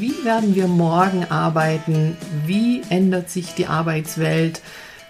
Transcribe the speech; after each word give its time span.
Wie 0.00 0.24
werden 0.24 0.54
wir 0.54 0.68
morgen 0.68 1.26
arbeiten? 1.30 2.16
Wie 2.46 2.82
ändert 2.88 3.28
sich 3.28 3.54
die 3.54 3.66
Arbeitswelt? 3.66 4.62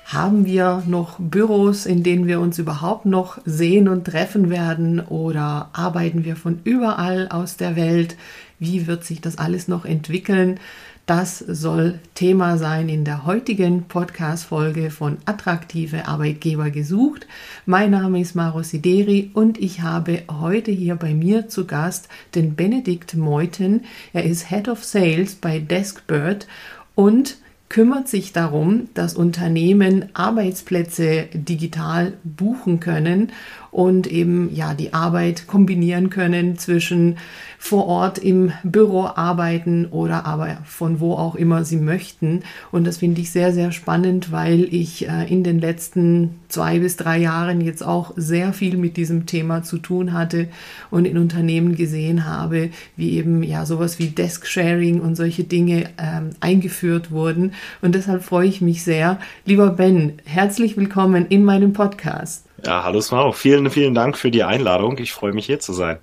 Haben 0.07 0.45
wir 0.45 0.83
noch 0.87 1.21
Büros, 1.21 1.87
in 1.87 2.03
denen 2.03 2.27
wir 2.27 2.41
uns 2.41 2.59
überhaupt 2.59 3.07
noch 3.07 3.39
sehen 3.45 3.87
und 3.89 4.05
treffen 4.05 4.51
werden? 4.51 4.99
Oder 4.99 5.69
arbeiten 5.73 6.25
wir 6.25 6.35
von 6.35 6.61
überall 6.65 7.29
aus 7.29 7.57
der 7.57 7.77
Welt? 7.77 8.17
Wie 8.59 8.89
wird 8.89 9.05
sich 9.05 9.21
das 9.21 9.39
alles 9.39 9.69
noch 9.69 9.85
entwickeln? 9.85 10.59
Das 11.07 11.41
soll 11.41 11.99
Thema 12.15 12.59
sein 12.59 12.89
in 12.89 13.05
der 13.05 13.27
heutigen 13.27 13.89
Podcast-Folge 13.89 14.93
von 14.93 15.19
Attraktive 15.25 16.07
Arbeitgeber 16.07 16.71
gesucht. 16.71 17.27
Mein 17.67 17.91
Name 17.91 18.21
ist 18.21 18.37
Maro 18.37 18.63
Sideri 18.63 19.33
und 19.35 19.59
ich 19.59 19.81
habe 19.81 20.23
heute 20.31 20.71
hier 20.71 20.95
bei 20.95 21.13
mir 21.13 21.49
zu 21.49 21.67
Gast 21.67 22.09
den 22.37 22.55
Benedikt 22.55 23.17
Meuthen. 23.17 23.85
Er 24.13 24.23
ist 24.23 24.49
Head 24.49 24.69
of 24.69 24.85
Sales 24.85 25.35
bei 25.35 25.59
Deskbird 25.59 26.47
und 26.95 27.39
kümmert 27.69 28.07
sich 28.07 28.33
darum, 28.33 28.89
dass 28.95 29.15
Unternehmen 29.15 30.11
Arbeitsplätze 30.15 31.25
digital 31.33 32.13
buchen 32.23 32.79
können 32.79 33.33
und 33.73 34.07
eben 34.07 34.55
ja 34.55 34.75
die 34.75 34.93
Arbeit 34.93 35.47
kombinieren 35.47 36.11
können 36.11 36.59
zwischen 36.59 37.17
vor 37.59 37.87
Ort 37.87 38.19
im 38.19 38.53
Büro 38.65 39.07
arbeiten 39.07 39.87
oder 39.87 40.27
aber 40.27 40.59
von 40.65 41.01
wo 41.01 41.15
auch 41.15 41.35
immer 41.37 41.65
sie 41.65 41.79
möchten. 41.79 42.43
Und 42.71 42.87
das 42.87 42.99
finde 42.99 43.23
ich 43.23 43.31
sehr, 43.31 43.53
sehr 43.53 43.73
spannend, 43.73 44.31
weil 44.31 44.65
ich 44.65 45.09
äh, 45.09 45.33
in 45.33 45.43
den 45.43 45.59
letzten 45.59 46.41
zwei 46.49 46.81
bis 46.81 46.97
drei 46.97 47.19
Jahren 47.19 47.63
jetzt 47.63 47.83
auch 47.83 48.13
sehr 48.15 48.53
viel 48.53 48.77
mit 48.77 48.99
diesem 48.99 49.25
Thema 49.25 49.63
zu 49.63 49.79
tun 49.79 50.13
hatte 50.13 50.49
und 50.91 51.07
in 51.07 51.17
Unternehmen 51.17 51.75
gesehen 51.75 52.27
habe, 52.27 52.71
wie 52.97 53.13
eben 53.13 53.43
ja 53.43 53.65
sowas 53.65 53.99
wie 53.99 54.09
Desk 54.09 54.47
Sharing 54.47 55.01
und 55.01 55.17
solche 55.17 55.45
Dinge 55.45 55.89
ähm, 55.97 56.31
eingeführt 56.41 57.11
wurden. 57.11 57.53
Und 57.81 57.95
deshalb 57.95 58.23
freue 58.23 58.49
ich 58.49 58.61
mich 58.61 58.85
sehr. 58.85 59.19
Lieber 59.47 59.71
Ben, 59.71 60.15
herzlich 60.27 60.77
willkommen 60.77 61.25
in 61.27 61.43
meinem 61.43 61.73
Podcast. 61.73 62.52
Ja, 62.65 62.85
hallo 62.85 63.01
Smau. 63.01 63.33
Vielen, 63.33 63.71
vielen 63.71 63.93
Dank 63.93 64.17
für 64.17 64.31
die 64.31 64.45
Einladung. 64.45 64.97
Ich 64.99 65.13
freue 65.13 65.33
mich 65.33 65.47
hier 65.47 65.59
zu 65.59 65.73
sein. 65.73 65.99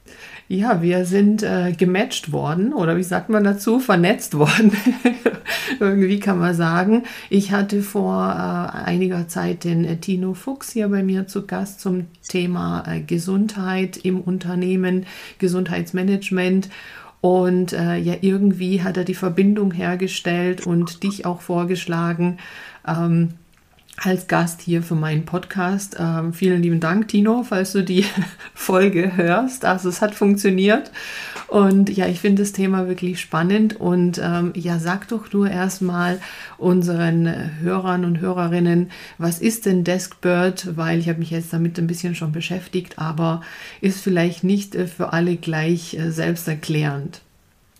Ja, 0.50 0.82
wir 0.82 1.06
sind 1.06 1.42
äh, 1.42 1.72
gematcht 1.72 2.34
worden 2.34 2.74
oder 2.74 2.98
wie 2.98 3.04
sagt 3.04 3.30
man 3.30 3.46
dazu, 3.46 3.80
vernetzt 3.80 4.38
worden. 4.38 4.76
Irgendwie 5.80 6.20
kann 6.20 6.38
man 6.38 6.54
sagen. 6.54 7.04
Ich 7.30 7.54
hatte 7.54 7.82
vor 7.82 8.26
äh, 8.26 8.78
einiger 8.78 9.30
Zeit 9.30 9.64
den 9.64 9.86
äh, 9.86 9.98
Tino 9.98 10.34
Fuchs 10.34 10.72
hier 10.72 10.90
bei 10.90 11.02
mir 11.02 11.28
zu 11.28 11.46
Gast 11.46 11.80
zum 11.80 12.08
Thema 12.28 12.84
äh, 12.88 13.00
Gesundheit 13.00 13.96
im 13.96 14.20
Unternehmen, 14.20 15.06
Gesundheitsmanagement. 15.38 16.70
Und 17.22 17.72
äh, 17.72 17.98
ja, 17.98 18.16
irgendwie 18.20 18.84
hat 18.84 18.98
er 18.98 19.06
die 19.06 19.16
Verbindung 19.16 19.72
hergestellt 19.72 20.68
und 20.68 21.04
dich 21.04 21.26
auch 21.26 21.40
vorgeschlagen. 21.40 22.38
Ähm, 22.86 23.30
als 24.04 24.28
Gast 24.28 24.62
hier 24.62 24.82
für 24.82 24.96
meinen 24.96 25.26
Podcast. 25.26 25.98
Ähm, 26.00 26.34
vielen 26.34 26.62
lieben 26.62 26.80
Dank, 26.80 27.08
Tino, 27.08 27.44
falls 27.44 27.74
du 27.74 27.84
die 27.84 28.06
Folge 28.54 29.16
hörst. 29.18 29.66
Also 29.66 29.90
es 29.90 30.02
hat 30.02 30.16
funktioniert. 30.16 30.92
Und 31.48 31.90
ja, 31.90 32.08
ich 32.08 32.20
finde 32.20 32.44
das 32.44 32.52
Thema 32.52 32.88
wirklich 32.88 33.20
spannend. 33.20 33.80
Und 33.80 34.20
ähm, 34.24 34.54
ja, 34.56 34.80
sag 34.80 35.08
doch 35.10 35.28
du 35.28 35.46
erstmal 35.46 36.20
unseren 36.58 37.60
Hörern 37.62 38.06
und 38.06 38.20
Hörerinnen, 38.20 38.92
was 39.18 39.40
ist 39.40 39.66
denn 39.66 39.84
Deskbird? 39.84 40.78
Weil 40.78 41.00
ich 41.00 41.10
habe 41.10 41.20
mich 41.20 41.32
jetzt 41.32 41.52
damit 41.52 41.78
ein 41.78 41.88
bisschen 41.88 42.16
schon 42.16 42.32
beschäftigt, 42.32 43.00
aber 43.00 43.42
ist 43.82 44.02
vielleicht 44.02 44.44
nicht 44.44 44.76
für 44.76 45.14
alle 45.14 45.36
gleich 45.36 45.96
äh, 45.96 46.12
selbsterklärend. 46.12 47.22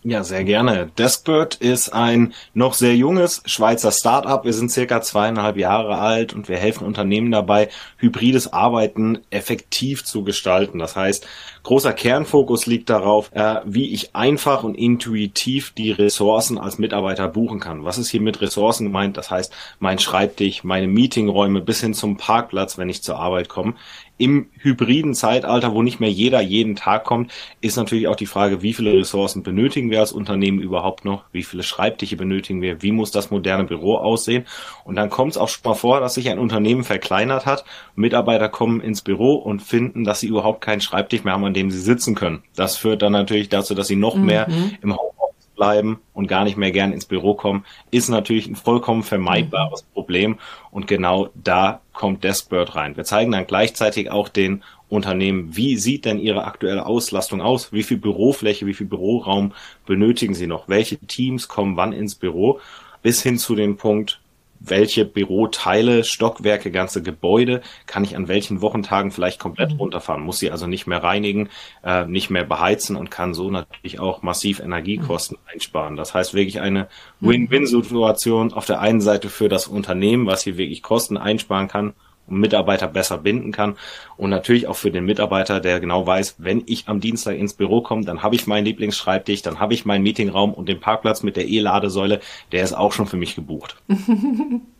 Ja, 0.02 0.24
sehr 0.24 0.44
gerne. 0.44 0.90
Deskbird 0.96 1.56
ist 1.56 1.90
ein 1.90 2.32
noch 2.54 2.72
sehr 2.72 2.96
junges 2.96 3.42
Schweizer 3.44 3.92
Startup. 3.92 4.42
Wir 4.46 4.54
sind 4.54 4.70
circa 4.70 5.02
zweieinhalb 5.02 5.58
Jahre 5.58 5.98
alt 5.98 6.32
und 6.32 6.48
wir 6.48 6.56
helfen 6.56 6.86
Unternehmen 6.86 7.30
dabei, 7.30 7.68
hybrides 7.98 8.50
Arbeiten 8.50 9.18
effektiv 9.28 10.02
zu 10.02 10.24
gestalten. 10.24 10.78
Das 10.78 10.96
heißt, 10.96 11.26
großer 11.62 11.92
Kernfokus 11.92 12.66
liegt 12.66 12.90
darauf, 12.90 13.30
äh, 13.32 13.56
wie 13.64 13.92
ich 13.92 14.14
einfach 14.14 14.62
und 14.62 14.74
intuitiv 14.74 15.72
die 15.72 15.92
Ressourcen 15.92 16.58
als 16.58 16.78
Mitarbeiter 16.78 17.28
buchen 17.28 17.60
kann. 17.60 17.84
Was 17.84 17.98
ist 17.98 18.10
hier 18.10 18.20
mit 18.20 18.40
Ressourcen 18.40 18.84
gemeint? 18.86 19.16
Das 19.16 19.30
heißt, 19.30 19.52
mein 19.78 19.98
Schreibtisch, 19.98 20.64
meine 20.64 20.86
Meetingräume 20.86 21.60
bis 21.60 21.80
hin 21.80 21.94
zum 21.94 22.16
Parkplatz, 22.16 22.78
wenn 22.78 22.88
ich 22.88 23.02
zur 23.02 23.18
Arbeit 23.18 23.48
komme 23.48 23.74
im 24.20 24.50
hybriden 24.58 25.14
Zeitalter, 25.14 25.72
wo 25.72 25.82
nicht 25.82 25.98
mehr 25.98 26.10
jeder 26.10 26.42
jeden 26.42 26.76
Tag 26.76 27.04
kommt, 27.04 27.32
ist 27.62 27.76
natürlich 27.76 28.06
auch 28.06 28.16
die 28.16 28.26
Frage, 28.26 28.60
wie 28.60 28.74
viele 28.74 28.92
Ressourcen 28.92 29.42
benötigen 29.42 29.90
wir 29.90 30.00
als 30.00 30.12
Unternehmen 30.12 30.60
überhaupt 30.60 31.06
noch, 31.06 31.24
wie 31.32 31.42
viele 31.42 31.62
Schreibtische 31.62 32.16
benötigen 32.16 32.60
wir, 32.60 32.82
wie 32.82 32.92
muss 32.92 33.12
das 33.12 33.30
moderne 33.30 33.64
Büro 33.64 33.96
aussehen. 33.96 34.44
Und 34.84 34.96
dann 34.96 35.08
kommt 35.08 35.32
es 35.32 35.38
auch 35.38 35.48
schon 35.48 35.62
mal 35.64 35.74
vor, 35.74 36.00
dass 36.00 36.14
sich 36.14 36.28
ein 36.28 36.38
Unternehmen 36.38 36.84
verkleinert 36.84 37.46
hat, 37.46 37.64
Mitarbeiter 37.94 38.50
kommen 38.50 38.82
ins 38.82 39.00
Büro 39.00 39.36
und 39.36 39.62
finden, 39.62 40.04
dass 40.04 40.20
sie 40.20 40.26
überhaupt 40.26 40.60
keinen 40.60 40.82
Schreibtisch 40.82 41.24
mehr 41.24 41.32
haben, 41.32 41.44
an 41.50 41.54
dem 41.54 41.70
sie 41.72 41.80
sitzen 41.80 42.14
können. 42.14 42.42
Das 42.54 42.76
führt 42.76 43.02
dann 43.02 43.12
natürlich 43.12 43.48
dazu, 43.48 43.74
dass 43.74 43.88
sie 43.88 43.96
noch 43.96 44.14
mhm. 44.14 44.24
mehr 44.24 44.46
im 44.82 44.96
Homeoffice 44.96 45.48
bleiben 45.56 45.98
und 46.14 46.28
gar 46.28 46.44
nicht 46.44 46.56
mehr 46.56 46.70
gern 46.70 46.92
ins 46.92 47.06
Büro 47.06 47.34
kommen, 47.34 47.64
ist 47.90 48.08
natürlich 48.08 48.46
ein 48.46 48.54
vollkommen 48.54 49.02
vermeidbares 49.02 49.82
mhm. 49.82 49.92
Problem. 49.92 50.38
Und 50.70 50.86
genau 50.86 51.30
da 51.34 51.80
kommt 51.92 52.22
Deskbird 52.22 52.76
rein. 52.76 52.96
Wir 52.96 53.04
zeigen 53.04 53.32
dann 53.32 53.48
gleichzeitig 53.48 54.12
auch 54.12 54.28
den 54.28 54.62
Unternehmen, 54.88 55.56
wie 55.56 55.76
sieht 55.76 56.04
denn 56.04 56.20
ihre 56.20 56.44
aktuelle 56.44 56.86
Auslastung 56.86 57.40
aus? 57.40 57.72
Wie 57.72 57.82
viel 57.82 57.96
Bürofläche, 57.96 58.66
wie 58.66 58.74
viel 58.74 58.86
Büroraum 58.86 59.52
benötigen 59.86 60.34
sie 60.34 60.46
noch? 60.46 60.68
Welche 60.68 60.98
Teams 60.98 61.48
kommen 61.48 61.76
wann 61.76 61.92
ins 61.92 62.14
Büro? 62.14 62.60
Bis 63.02 63.22
hin 63.22 63.38
zu 63.38 63.56
dem 63.56 63.76
Punkt, 63.76 64.19
welche 64.60 65.06
Büroteile, 65.06 66.04
Stockwerke, 66.04 66.70
ganze 66.70 67.02
Gebäude 67.02 67.62
kann 67.86 68.04
ich 68.04 68.14
an 68.14 68.28
welchen 68.28 68.60
Wochentagen 68.60 69.10
vielleicht 69.10 69.40
komplett 69.40 69.72
mhm. 69.72 69.78
runterfahren, 69.78 70.22
muss 70.22 70.38
sie 70.38 70.50
also 70.50 70.66
nicht 70.66 70.86
mehr 70.86 71.02
reinigen, 71.02 71.48
äh, 71.82 72.04
nicht 72.04 72.30
mehr 72.30 72.44
beheizen 72.44 72.94
und 72.94 73.10
kann 73.10 73.32
so 73.34 73.50
natürlich 73.50 73.98
auch 73.98 74.22
massiv 74.22 74.60
Energiekosten 74.60 75.38
mhm. 75.38 75.48
einsparen. 75.52 75.96
Das 75.96 76.14
heißt 76.14 76.34
wirklich 76.34 76.60
eine 76.60 76.88
mhm. 77.20 77.28
Win-Win-Situation 77.28 78.52
auf 78.52 78.66
der 78.66 78.80
einen 78.80 79.00
Seite 79.00 79.30
für 79.30 79.48
das 79.48 79.66
Unternehmen, 79.66 80.26
was 80.26 80.42
hier 80.42 80.58
wirklich 80.58 80.82
Kosten 80.82 81.16
einsparen 81.16 81.68
kann 81.68 81.94
Mitarbeiter 82.30 82.88
besser 82.88 83.18
binden 83.18 83.52
kann 83.52 83.76
und 84.16 84.30
natürlich 84.30 84.66
auch 84.66 84.76
für 84.76 84.90
den 84.90 85.04
Mitarbeiter, 85.04 85.60
der 85.60 85.80
genau 85.80 86.06
weiß, 86.06 86.36
wenn 86.38 86.62
ich 86.66 86.88
am 86.88 87.00
Dienstag 87.00 87.36
ins 87.36 87.54
Büro 87.54 87.82
komme, 87.82 88.04
dann 88.04 88.22
habe 88.22 88.34
ich 88.34 88.46
meinen 88.46 88.64
Lieblingsschreibtisch, 88.64 89.42
dann 89.42 89.60
habe 89.60 89.74
ich 89.74 89.84
meinen 89.84 90.02
Meetingraum 90.02 90.54
und 90.54 90.68
den 90.68 90.80
Parkplatz 90.80 91.22
mit 91.22 91.36
der 91.36 91.48
E-Ladesäule, 91.48 92.20
der 92.52 92.62
ist 92.62 92.72
auch 92.72 92.92
schon 92.92 93.06
für 93.06 93.16
mich 93.16 93.34
gebucht. 93.34 93.76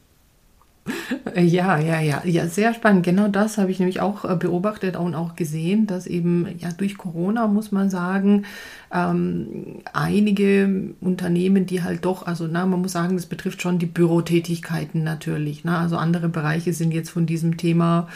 Ja, 1.37 1.79
ja, 1.79 2.01
ja, 2.01 2.23
ja, 2.25 2.47
sehr 2.47 2.75
spannend. 2.75 3.05
Genau 3.05 3.29
das 3.29 3.59
habe 3.59 3.71
ich 3.71 3.79
nämlich 3.79 4.01
auch 4.01 4.25
äh, 4.25 4.37
beobachtet 4.37 4.97
und 4.97 5.15
auch 5.15 5.37
gesehen, 5.37 5.87
dass 5.87 6.07
eben 6.07 6.47
ja 6.59 6.71
durch 6.73 6.97
Corona 6.97 7.47
muss 7.47 7.73
man 7.73 7.91
sagen, 7.91 8.45
ähm, 8.93 9.81
einige 9.93 10.95
Unternehmen, 11.01 11.67
die 11.67 11.83
halt 11.83 12.05
doch, 12.05 12.27
also 12.27 12.47
na, 12.51 12.67
man 12.67 12.81
muss 12.81 12.93
sagen, 12.93 13.17
das 13.17 13.27
betrifft 13.27 13.63
schon 13.63 13.79
die 13.79 13.87
Bürotätigkeiten 13.87 15.05
natürlich. 15.05 15.65
Na, 15.65 15.81
also 15.81 15.97
andere 15.97 16.29
Bereiche 16.29 16.73
sind 16.73 16.93
jetzt 16.93 17.11
von 17.11 17.27
diesem 17.27 17.57
Thema 17.57 18.09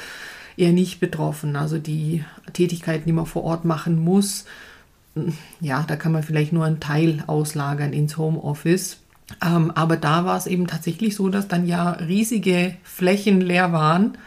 eher 0.56 0.72
nicht 0.72 1.00
betroffen. 1.00 1.56
Also 1.56 1.78
die 1.78 2.25
Tätigkeiten, 2.52 3.06
die 3.06 3.12
man 3.12 3.26
vor 3.26 3.44
Ort 3.44 3.64
machen 3.64 3.98
muss, 4.02 4.44
ja, 5.60 5.84
da 5.86 5.96
kann 5.96 6.12
man 6.12 6.22
vielleicht 6.22 6.52
nur 6.52 6.64
einen 6.64 6.81
Teil 6.81 7.22
auslagern 7.26 7.92
ins 7.92 8.16
Homeoffice. 8.16 8.98
Ähm, 9.44 9.72
aber 9.74 9.96
da 9.96 10.24
war 10.24 10.36
es 10.36 10.46
eben 10.46 10.66
tatsächlich 10.66 11.16
so, 11.16 11.28
dass 11.28 11.48
dann 11.48 11.66
ja 11.66 11.92
riesige 11.92 12.76
Flächen 12.82 13.40
leer 13.40 13.72
waren 13.72 14.18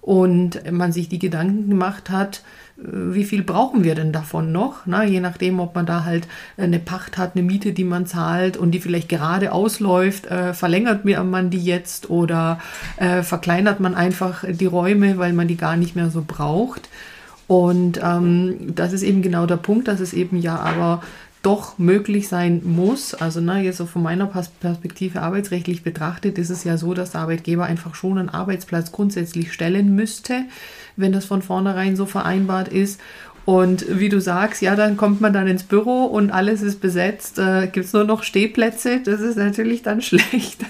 und 0.00 0.70
man 0.72 0.92
sich 0.92 1.08
die 1.08 1.18
Gedanken 1.18 1.68
gemacht 1.68 2.10
hat, 2.10 2.42
äh, 2.78 2.82
wie 3.14 3.24
viel 3.24 3.42
brauchen 3.42 3.84
wir 3.84 3.94
denn 3.94 4.12
davon 4.12 4.52
noch? 4.52 4.86
Na, 4.86 5.04
je 5.04 5.20
nachdem, 5.20 5.60
ob 5.60 5.74
man 5.74 5.86
da 5.86 6.04
halt 6.04 6.26
eine 6.56 6.78
Pacht 6.78 7.18
hat, 7.18 7.36
eine 7.36 7.44
Miete, 7.44 7.72
die 7.72 7.84
man 7.84 8.06
zahlt 8.06 8.56
und 8.56 8.72
die 8.72 8.80
vielleicht 8.80 9.08
gerade 9.08 9.52
ausläuft, 9.52 10.26
äh, 10.26 10.54
verlängert 10.54 11.04
man 11.04 11.50
die 11.50 11.62
jetzt 11.62 12.10
oder 12.10 12.58
äh, 12.96 13.22
verkleinert 13.22 13.80
man 13.80 13.94
einfach 13.94 14.44
die 14.48 14.66
Räume, 14.66 15.18
weil 15.18 15.32
man 15.32 15.48
die 15.48 15.56
gar 15.56 15.76
nicht 15.76 15.94
mehr 15.96 16.10
so 16.10 16.24
braucht. 16.26 16.88
Und 17.46 18.00
ähm, 18.02 18.74
das 18.76 18.92
ist 18.92 19.02
eben 19.02 19.22
genau 19.22 19.44
der 19.44 19.56
Punkt, 19.56 19.88
dass 19.88 19.98
es 19.98 20.12
eben 20.12 20.36
ja 20.36 20.56
aber 20.56 21.02
doch 21.42 21.78
möglich 21.78 22.28
sein 22.28 22.60
muss. 22.64 23.14
Also 23.14 23.40
ne, 23.40 23.62
jetzt 23.62 23.78
so 23.78 23.86
von 23.86 24.02
meiner 24.02 24.26
Perspektive 24.26 25.22
arbeitsrechtlich 25.22 25.82
betrachtet, 25.82 26.38
ist 26.38 26.50
es 26.50 26.64
ja 26.64 26.76
so, 26.76 26.92
dass 26.92 27.12
der 27.12 27.22
Arbeitgeber 27.22 27.64
einfach 27.64 27.94
schon 27.94 28.18
einen 28.18 28.28
Arbeitsplatz 28.28 28.92
grundsätzlich 28.92 29.52
stellen 29.52 29.94
müsste, 29.94 30.42
wenn 30.96 31.12
das 31.12 31.24
von 31.24 31.40
vornherein 31.40 31.96
so 31.96 32.04
vereinbart 32.04 32.68
ist. 32.68 33.00
Und 33.46 33.86
wie 33.88 34.10
du 34.10 34.20
sagst, 34.20 34.60
ja, 34.60 34.76
dann 34.76 34.98
kommt 34.98 35.22
man 35.22 35.32
dann 35.32 35.46
ins 35.46 35.62
Büro 35.62 36.04
und 36.04 36.30
alles 36.30 36.60
ist 36.60 36.80
besetzt, 36.80 37.38
äh, 37.38 37.68
gibt 37.72 37.86
es 37.86 37.92
nur 37.94 38.04
noch 38.04 38.22
Stehplätze, 38.22 39.00
das 39.02 39.20
ist 39.20 39.38
natürlich 39.38 39.82
dann 39.82 40.02
schlecht. 40.02 40.60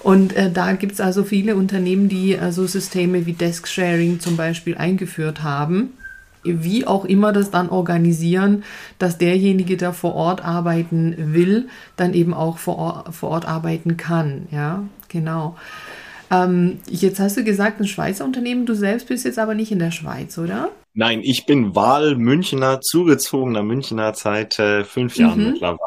und 0.00 0.34
äh, 0.34 0.50
da 0.50 0.72
gibt 0.72 0.94
es 0.94 1.00
also 1.00 1.22
viele 1.22 1.54
Unternehmen, 1.54 2.08
die 2.08 2.34
äh, 2.34 2.50
so 2.50 2.66
Systeme 2.66 3.26
wie 3.26 3.32
Desk 3.32 3.68
Sharing 3.68 4.18
zum 4.18 4.36
Beispiel 4.36 4.76
eingeführt 4.76 5.44
haben 5.44 5.92
wie 6.46 6.86
auch 6.86 7.04
immer 7.04 7.32
das 7.32 7.50
dann 7.50 7.68
organisieren, 7.68 8.64
dass 8.98 9.18
derjenige, 9.18 9.76
der 9.76 9.92
vor 9.92 10.14
Ort 10.14 10.44
arbeiten 10.44 11.14
will, 11.34 11.68
dann 11.96 12.14
eben 12.14 12.34
auch 12.34 12.58
vor 12.58 12.78
Ort, 12.78 13.14
vor 13.14 13.30
Ort 13.30 13.46
arbeiten 13.46 13.96
kann. 13.96 14.46
Ja, 14.50 14.84
genau. 15.08 15.56
Ähm, 16.30 16.78
jetzt 16.88 17.20
hast 17.20 17.36
du 17.36 17.44
gesagt, 17.44 17.80
ein 17.80 17.86
Schweizer 17.86 18.24
Unternehmen, 18.24 18.66
du 18.66 18.74
selbst 18.74 19.08
bist 19.08 19.24
jetzt 19.24 19.38
aber 19.38 19.54
nicht 19.54 19.70
in 19.70 19.78
der 19.78 19.92
Schweiz, 19.92 20.38
oder? 20.38 20.70
Nein, 20.94 21.20
ich 21.22 21.46
bin 21.46 21.74
Wahl-Münchner, 21.74 22.80
zugezogener 22.80 23.62
Münchner 23.62 24.14
seit 24.14 24.58
äh, 24.58 24.82
fünf 24.82 25.16
Jahren 25.16 25.44
mhm. 25.44 25.50
mittlerweile. 25.52 25.78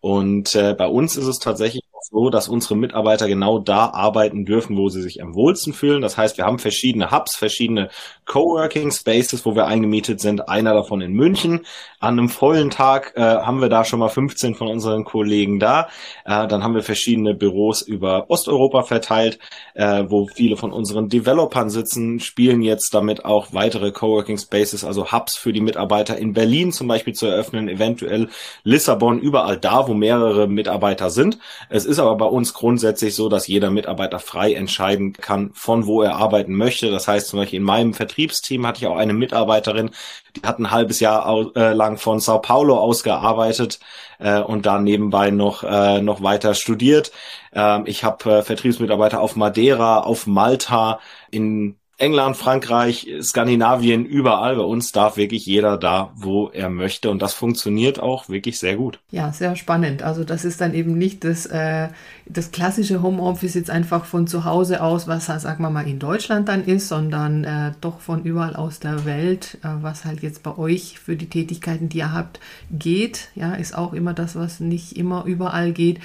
Und 0.00 0.54
äh, 0.54 0.74
bei 0.76 0.86
uns 0.86 1.16
ist 1.16 1.26
es 1.26 1.38
tatsächlich 1.38 1.84
so, 2.10 2.28
dass 2.28 2.48
unsere 2.48 2.76
Mitarbeiter 2.76 3.26
genau 3.28 3.58
da 3.58 3.86
arbeiten 3.86 4.44
dürfen, 4.44 4.76
wo 4.76 4.88
sie 4.88 5.00
sich 5.00 5.22
am 5.22 5.34
wohlsten 5.34 5.72
fühlen. 5.72 6.02
Das 6.02 6.16
heißt, 6.16 6.36
wir 6.36 6.44
haben 6.44 6.58
verschiedene 6.58 7.10
Hubs, 7.10 7.36
verschiedene 7.36 7.88
Coworking 8.24 8.90
Spaces, 8.90 9.44
wo 9.44 9.54
wir 9.54 9.66
eingemietet 9.66 10.20
sind. 10.20 10.48
Einer 10.48 10.74
davon 10.74 11.00
in 11.00 11.12
München. 11.12 11.66
An 12.00 12.18
einem 12.18 12.28
vollen 12.28 12.70
Tag 12.70 13.12
äh, 13.16 13.20
haben 13.20 13.60
wir 13.60 13.68
da 13.68 13.84
schon 13.84 13.98
mal 13.98 14.08
15 14.08 14.54
von 14.54 14.68
unseren 14.68 15.04
Kollegen 15.04 15.58
da. 15.58 15.88
Äh, 16.24 16.46
dann 16.48 16.62
haben 16.62 16.74
wir 16.74 16.82
verschiedene 16.82 17.34
Büros 17.34 17.82
über 17.82 18.30
Osteuropa 18.30 18.82
verteilt, 18.82 19.38
äh, 19.74 20.04
wo 20.08 20.26
viele 20.26 20.56
von 20.56 20.72
unseren 20.72 21.08
Developern 21.08 21.70
sitzen, 21.70 22.20
spielen 22.20 22.62
jetzt 22.62 22.94
damit 22.94 23.24
auch 23.24 23.52
weitere 23.52 23.92
Coworking 23.92 24.38
Spaces, 24.38 24.84
also 24.84 25.12
Hubs 25.12 25.36
für 25.36 25.52
die 25.52 25.60
Mitarbeiter 25.60 26.16
in 26.16 26.32
Berlin 26.32 26.72
zum 26.72 26.88
Beispiel 26.88 27.14
zu 27.14 27.26
eröffnen, 27.26 27.68
eventuell 27.68 28.28
Lissabon, 28.64 29.20
überall 29.20 29.58
da, 29.58 29.86
wo 29.88 29.94
mehrere 29.94 30.46
Mitarbeiter 30.46 31.10
sind. 31.10 31.38
Es 31.68 31.84
ist 31.84 31.98
aber 31.98 32.16
bei 32.16 32.26
uns 32.26 32.54
grundsätzlich 32.54 33.14
so, 33.14 33.28
dass 33.28 33.46
jeder 33.46 33.70
Mitarbeiter 33.70 34.18
frei 34.18 34.54
entscheiden 34.54 35.12
kann, 35.12 35.50
von 35.54 35.86
wo 35.86 36.02
er 36.02 36.16
arbeiten 36.16 36.54
möchte. 36.54 36.90
Das 36.90 37.08
heißt 37.08 37.28
zum 37.28 37.38
Beispiel 37.38 37.58
in 37.58 37.64
meinem 37.64 37.94
Vertriebsteam 38.12 38.66
hatte 38.66 38.80
ich 38.80 38.86
auch 38.86 38.96
eine 38.96 39.14
Mitarbeiterin, 39.14 39.90
die 40.36 40.42
hat 40.42 40.58
ein 40.58 40.70
halbes 40.70 41.00
Jahr 41.00 41.26
äh, 41.56 41.72
lang 41.72 41.96
von 41.96 42.20
Sao 42.20 42.40
Paulo 42.40 42.78
aus 42.78 43.02
gearbeitet 43.02 43.80
äh, 44.18 44.40
und 44.40 44.66
dann 44.66 44.84
nebenbei 44.84 45.30
noch 45.30 45.64
äh, 45.64 46.02
noch 46.02 46.22
weiter 46.22 46.54
studiert. 46.54 47.12
Ähm, 47.54 47.84
ich 47.86 48.04
habe 48.04 48.38
äh, 48.38 48.42
Vertriebsmitarbeiter 48.42 49.20
auf 49.20 49.36
Madeira, 49.36 50.00
auf 50.00 50.26
Malta, 50.26 51.00
in 51.30 51.78
England, 52.02 52.36
Frankreich, 52.36 53.06
Skandinavien, 53.22 54.04
überall 54.04 54.56
bei 54.56 54.62
uns 54.62 54.90
darf 54.90 55.16
wirklich 55.16 55.46
jeder 55.46 55.78
da, 55.78 56.12
wo 56.16 56.48
er 56.48 56.68
möchte. 56.68 57.08
Und 57.10 57.22
das 57.22 57.32
funktioniert 57.32 58.00
auch 58.00 58.28
wirklich 58.28 58.58
sehr 58.58 58.74
gut. 58.74 58.98
Ja, 59.12 59.32
sehr 59.32 59.54
spannend. 59.54 60.02
Also 60.02 60.24
das 60.24 60.44
ist 60.44 60.60
dann 60.60 60.74
eben 60.74 60.98
nicht 60.98 61.22
das, 61.22 61.46
äh, 61.46 61.90
das 62.26 62.50
klassische 62.50 63.02
Homeoffice 63.02 63.54
jetzt 63.54 63.70
einfach 63.70 64.04
von 64.04 64.26
zu 64.26 64.44
Hause 64.44 64.82
aus, 64.82 65.06
was 65.06 65.26
sagen 65.26 65.62
wir 65.62 65.70
mal 65.70 65.86
in 65.86 66.00
Deutschland 66.00 66.48
dann 66.48 66.64
ist, 66.64 66.88
sondern 66.88 67.44
äh, 67.44 67.70
doch 67.80 68.00
von 68.00 68.24
überall 68.24 68.56
aus 68.56 68.80
der 68.80 69.04
Welt, 69.04 69.58
äh, 69.62 69.68
was 69.80 70.04
halt 70.04 70.22
jetzt 70.22 70.42
bei 70.42 70.58
euch 70.58 70.98
für 70.98 71.14
die 71.14 71.28
Tätigkeiten, 71.28 71.88
die 71.88 71.98
ihr 71.98 72.12
habt, 72.12 72.40
geht. 72.72 73.28
Ja, 73.36 73.54
ist 73.54 73.78
auch 73.78 73.92
immer 73.92 74.12
das, 74.12 74.34
was 74.34 74.58
nicht 74.58 74.96
immer 74.96 75.24
überall 75.24 75.70
geht. 75.70 76.00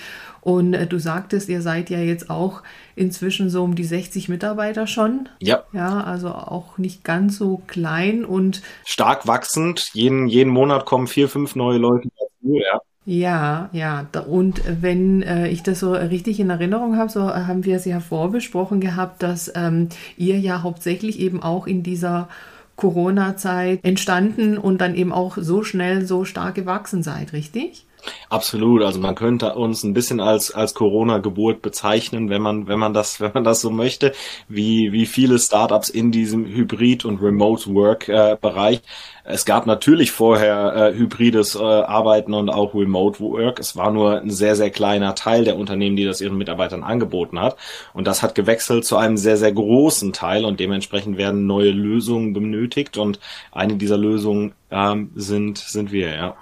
Und 0.47 0.73
äh, 0.73 0.87
du 0.87 0.97
sagtest, 0.97 1.49
ihr 1.49 1.61
seid 1.61 1.89
ja 1.89 1.99
jetzt 1.99 2.29
auch 2.29 2.63
inzwischen 2.95 3.49
so 3.49 3.65
um 3.65 3.75
die 3.75 3.83
60 3.83 4.29
Mitarbeiter 4.29 4.87
schon. 4.87 5.27
Ja. 5.41 5.63
Ja, 5.73 5.99
also 6.05 6.29
auch 6.29 6.77
nicht 6.77 7.03
ganz 7.03 7.37
so 7.37 7.61
klein 7.67 8.23
und 8.23 8.61
stark 8.85 9.27
wachsend. 9.27 9.89
Jeden, 9.93 10.27
jeden 10.27 10.53
Monat 10.53 10.85
kommen 10.85 11.07
vier, 11.07 11.27
fünf 11.27 11.57
neue 11.57 11.79
Leute 11.79 12.07
dazu, 12.17 12.55
ja. 12.55 12.79
Ja, 13.03 13.69
ja. 13.73 14.07
Und 14.25 14.61
wenn 14.81 15.21
äh, 15.21 15.49
ich 15.49 15.63
das 15.63 15.81
so 15.81 15.91
richtig 15.91 16.39
in 16.39 16.49
Erinnerung 16.49 16.95
habe, 16.95 17.11
so 17.11 17.23
haben 17.23 17.65
wir 17.65 17.75
es 17.75 17.83
ja 17.83 17.99
vorbesprochen 17.99 18.79
gehabt, 18.79 19.23
dass 19.23 19.51
ähm, 19.53 19.89
ihr 20.15 20.39
ja 20.39 20.63
hauptsächlich 20.63 21.19
eben 21.19 21.43
auch 21.43 21.67
in 21.67 21.83
dieser 21.83 22.29
Corona-Zeit 22.77 23.83
entstanden 23.83 24.57
und 24.57 24.79
dann 24.79 24.95
eben 24.95 25.11
auch 25.11 25.37
so 25.41 25.63
schnell, 25.63 26.05
so 26.05 26.23
stark 26.23 26.55
gewachsen 26.55 27.03
seid, 27.03 27.33
richtig? 27.33 27.86
Absolut. 28.29 28.83
Also 28.83 28.99
man 28.99 29.15
könnte 29.15 29.55
uns 29.55 29.83
ein 29.83 29.93
bisschen 29.93 30.19
als, 30.19 30.51
als 30.51 30.73
Corona-Geburt 30.73 31.61
bezeichnen, 31.61 32.29
wenn 32.29 32.41
man, 32.41 32.67
wenn 32.67 32.79
man 32.79 32.93
das, 32.93 33.19
wenn 33.21 33.31
man 33.33 33.43
das 33.43 33.61
so 33.61 33.69
möchte, 33.69 34.13
wie, 34.47 34.91
wie 34.91 35.05
viele 35.05 35.39
Startups 35.39 35.89
in 35.89 36.11
diesem 36.11 36.45
Hybrid- 36.45 37.05
und 37.05 37.21
Remote-Work-Bereich. 37.21 38.81
es 39.23 39.45
gab 39.45 39.65
natürlich 39.65 40.11
vorher 40.11 40.73
äh, 40.75 40.93
hybrides 40.97 41.55
äh, 41.55 41.59
Arbeiten 41.59 42.33
und 42.33 42.49
auch 42.49 42.73
Remote 42.73 43.19
Work. 43.19 43.59
Es 43.59 43.75
war 43.75 43.91
nur 43.91 44.21
ein 44.21 44.29
sehr, 44.29 44.55
sehr 44.55 44.71
kleiner 44.71 45.15
Teil 45.15 45.43
der 45.43 45.57
Unternehmen, 45.57 45.95
die 45.95 46.05
das 46.05 46.21
ihren 46.21 46.37
Mitarbeitern 46.37 46.83
angeboten 46.83 47.39
hat. 47.39 47.57
Und 47.93 48.07
das 48.07 48.23
hat 48.23 48.35
gewechselt 48.35 48.85
zu 48.85 48.97
einem 48.97 49.17
sehr, 49.17 49.37
sehr 49.37 49.51
großen 49.51 50.13
Teil 50.13 50.45
und 50.45 50.59
dementsprechend 50.59 51.17
werden 51.17 51.45
neue 51.45 51.71
Lösungen 51.71 52.33
benötigt 52.33 52.97
und 52.97 53.19
eine 53.51 53.75
dieser 53.75 53.97
Lösungen 53.97 54.53
ähm, 54.71 55.11
sind, 55.15 55.57
sind 55.57 55.91
wir, 55.91 56.15
ja. 56.15 56.35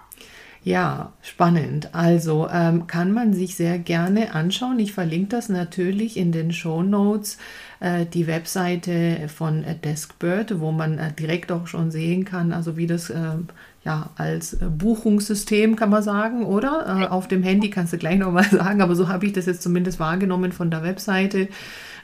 Ja, 0.66 1.14
spannend. 1.22 1.94
Also 1.94 2.50
ähm, 2.52 2.88
kann 2.88 3.12
man 3.12 3.36
sich 3.36 3.56
sehr 3.56 3.78
gerne 3.78 4.34
anschauen. 4.34 4.80
Ich 4.80 4.94
verlinke 4.94 5.30
das 5.30 5.48
natürlich 5.48 6.18
in 6.18 6.32
den 6.32 6.52
Show 6.52 6.82
Notes, 6.82 7.38
äh, 7.80 8.08
die 8.08 8.26
Webseite 8.26 9.30
von 9.30 9.64
äh, 9.64 9.76
Deskbird, 9.78 10.60
wo 10.60 10.72
man 10.72 10.98
äh, 10.98 11.14
direkt 11.14 11.52
auch 11.52 11.68
schon 11.68 11.92
sehen 11.92 12.26
kann, 12.26 12.52
also 12.52 12.78
wie 12.78 12.88
das 12.88 13.12
äh, 13.12 13.36
ja 13.84 14.10
als 14.16 14.54
äh, 14.54 14.66
Buchungssystem 14.66 15.76
kann 15.76 15.92
man 15.92 16.02
sagen, 16.02 16.44
oder? 16.44 17.00
Äh, 17.00 17.08
auf 17.10 17.28
dem 17.28 17.44
Handy 17.44 17.70
kannst 17.70 17.94
du 17.94 18.00
gleich 18.00 18.18
nochmal 18.18 18.46
sagen, 18.50 18.82
aber 18.82 18.96
so 18.96 19.08
habe 19.08 19.28
ich 19.28 19.34
das 19.34 19.46
jetzt 19.46 19.62
zumindest 19.62 20.00
wahrgenommen 20.00 20.52
von 20.52 20.72
der 20.72 20.82
Webseite, 20.82 21.48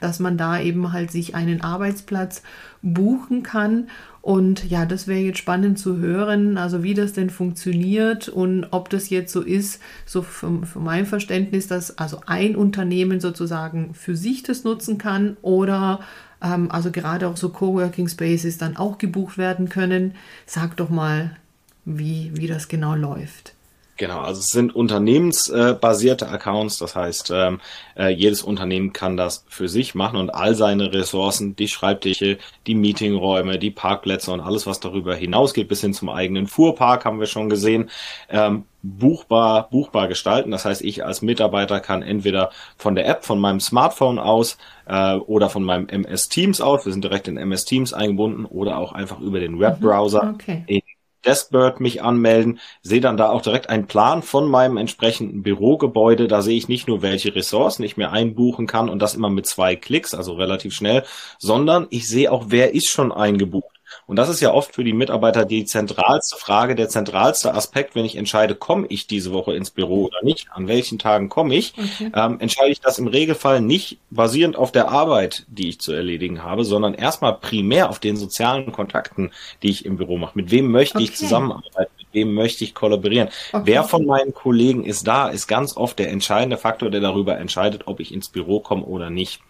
dass 0.00 0.20
man 0.20 0.38
da 0.38 0.60
eben 0.60 0.92
halt 0.92 1.10
sich 1.10 1.34
einen 1.34 1.62
Arbeitsplatz 1.62 2.42
buchen 2.82 3.42
kann 3.42 3.88
und 4.20 4.70
ja, 4.70 4.86
das 4.86 5.08
wäre 5.08 5.20
jetzt 5.20 5.38
spannend 5.38 5.78
zu 5.78 5.98
hören, 5.98 6.56
also 6.56 6.82
wie 6.82 6.94
das 6.94 7.12
denn 7.12 7.30
funktioniert 7.30 8.28
und 8.28 8.66
ob 8.70 8.88
das 8.88 9.10
jetzt 9.10 9.32
so 9.32 9.40
ist, 9.40 9.80
so 10.06 10.22
für, 10.22 10.64
für 10.64 10.78
mein 10.78 11.06
Verständnis, 11.06 11.66
dass 11.66 11.98
also 11.98 12.20
ein 12.26 12.54
Unternehmen 12.54 13.20
sozusagen 13.20 13.94
für 13.94 14.16
sich 14.16 14.44
das 14.44 14.62
nutzen 14.64 14.96
kann 14.96 15.36
oder 15.42 16.00
ähm, 16.42 16.70
also 16.70 16.90
gerade 16.90 17.26
auch 17.28 17.36
so 17.36 17.48
Coworking 17.48 18.08
Spaces 18.08 18.58
dann 18.58 18.76
auch 18.76 18.98
gebucht 18.98 19.38
werden 19.38 19.68
können. 19.68 20.14
Sag 20.46 20.76
doch 20.76 20.88
mal, 20.88 21.36
wie, 21.84 22.30
wie 22.34 22.46
das 22.46 22.68
genau 22.68 22.94
läuft. 22.94 23.54
Genau, 24.02 24.18
also 24.18 24.40
es 24.40 24.50
sind 24.50 24.74
unternehmensbasierte 24.74 26.28
Accounts, 26.28 26.78
das 26.78 26.96
heißt, 26.96 27.30
ähm, 27.32 27.60
äh, 27.96 28.08
jedes 28.08 28.42
Unternehmen 28.42 28.92
kann 28.92 29.16
das 29.16 29.44
für 29.48 29.68
sich 29.68 29.94
machen 29.94 30.18
und 30.18 30.30
all 30.30 30.56
seine 30.56 30.92
Ressourcen, 30.92 31.54
die 31.54 31.68
Schreibtische, 31.68 32.38
die 32.66 32.74
Meetingräume, 32.74 33.60
die 33.60 33.70
Parkplätze 33.70 34.32
und 34.32 34.40
alles, 34.40 34.66
was 34.66 34.80
darüber 34.80 35.14
hinausgeht, 35.14 35.68
bis 35.68 35.82
hin 35.82 35.94
zum 35.94 36.08
eigenen 36.08 36.48
Fuhrpark, 36.48 37.04
haben 37.04 37.20
wir 37.20 37.28
schon 37.28 37.48
gesehen, 37.48 37.90
ähm, 38.28 38.64
buchbar, 38.82 39.70
buchbar 39.70 40.08
gestalten. 40.08 40.50
Das 40.50 40.64
heißt, 40.64 40.82
ich 40.82 41.04
als 41.04 41.22
Mitarbeiter 41.22 41.78
kann 41.78 42.02
entweder 42.02 42.50
von 42.76 42.96
der 42.96 43.06
App, 43.06 43.24
von 43.24 43.38
meinem 43.38 43.60
Smartphone 43.60 44.18
aus 44.18 44.58
äh, 44.86 45.14
oder 45.14 45.48
von 45.48 45.62
meinem 45.62 45.86
MS 45.86 46.28
Teams 46.28 46.60
aus, 46.60 46.84
wir 46.84 46.92
sind 46.92 47.04
direkt 47.04 47.28
in 47.28 47.36
MS 47.36 47.66
Teams 47.66 47.92
eingebunden, 47.92 48.46
oder 48.46 48.78
auch 48.78 48.90
einfach 48.90 49.20
über 49.20 49.38
den 49.38 49.60
Webbrowser 49.60 50.24
mhm, 50.24 50.34
okay. 50.34 50.64
in 50.66 50.82
Deskbird 51.24 51.80
mich 51.80 52.02
anmelden, 52.02 52.60
sehe 52.82 53.00
dann 53.00 53.16
da 53.16 53.30
auch 53.30 53.42
direkt 53.42 53.68
einen 53.68 53.86
Plan 53.86 54.22
von 54.22 54.48
meinem 54.48 54.76
entsprechenden 54.76 55.42
Bürogebäude. 55.42 56.28
Da 56.28 56.42
sehe 56.42 56.56
ich 56.56 56.68
nicht 56.68 56.88
nur, 56.88 57.02
welche 57.02 57.34
Ressourcen 57.34 57.84
ich 57.84 57.96
mir 57.96 58.10
einbuchen 58.10 58.66
kann 58.66 58.88
und 58.88 59.00
das 59.00 59.14
immer 59.14 59.30
mit 59.30 59.46
zwei 59.46 59.76
Klicks, 59.76 60.14
also 60.14 60.34
relativ 60.34 60.74
schnell, 60.74 61.04
sondern 61.38 61.86
ich 61.90 62.08
sehe 62.08 62.30
auch, 62.32 62.46
wer 62.48 62.74
ist 62.74 62.88
schon 62.88 63.12
eingebucht. 63.12 63.81
Und 64.06 64.16
das 64.16 64.28
ist 64.28 64.40
ja 64.40 64.52
oft 64.52 64.74
für 64.74 64.84
die 64.84 64.92
Mitarbeiter 64.92 65.44
die 65.44 65.64
zentralste 65.64 66.36
Frage, 66.36 66.74
der 66.74 66.88
zentralste 66.88 67.54
Aspekt, 67.54 67.94
wenn 67.94 68.04
ich 68.04 68.16
entscheide, 68.16 68.54
komme 68.54 68.86
ich 68.88 69.06
diese 69.06 69.32
Woche 69.32 69.54
ins 69.54 69.70
Büro 69.70 70.06
oder 70.06 70.22
nicht, 70.22 70.48
an 70.52 70.68
welchen 70.68 70.98
Tagen 70.98 71.28
komme 71.28 71.54
ich, 71.54 71.74
okay. 71.78 72.10
ähm, 72.14 72.40
entscheide 72.40 72.70
ich 72.70 72.80
das 72.80 72.98
im 72.98 73.06
Regelfall 73.06 73.60
nicht 73.60 73.98
basierend 74.10 74.56
auf 74.56 74.72
der 74.72 74.88
Arbeit, 74.88 75.46
die 75.48 75.68
ich 75.68 75.80
zu 75.80 75.92
erledigen 75.92 76.42
habe, 76.42 76.64
sondern 76.64 76.94
erstmal 76.94 77.34
primär 77.34 77.90
auf 77.90 78.00
den 78.00 78.16
sozialen 78.16 78.72
Kontakten, 78.72 79.30
die 79.62 79.70
ich 79.70 79.84
im 79.84 79.96
Büro 79.96 80.18
mache. 80.18 80.32
Mit 80.34 80.50
wem 80.50 80.70
möchte 80.70 80.98
okay. 80.98 81.04
ich 81.04 81.16
zusammenarbeiten? 81.16 81.92
Mit 81.98 82.08
wem 82.12 82.34
möchte 82.34 82.64
ich 82.64 82.74
kollaborieren? 82.74 83.28
Okay. 83.52 83.62
Wer 83.66 83.84
von 83.84 84.04
meinen 84.04 84.34
Kollegen 84.34 84.84
ist 84.84 85.06
da, 85.06 85.28
ist 85.28 85.46
ganz 85.46 85.76
oft 85.76 85.98
der 85.98 86.10
entscheidende 86.10 86.56
Faktor, 86.56 86.90
der 86.90 87.00
darüber 87.00 87.38
entscheidet, 87.38 87.86
ob 87.86 88.00
ich 88.00 88.12
ins 88.12 88.28
Büro 88.28 88.60
komme 88.60 88.84
oder 88.84 89.10
nicht. 89.10 89.40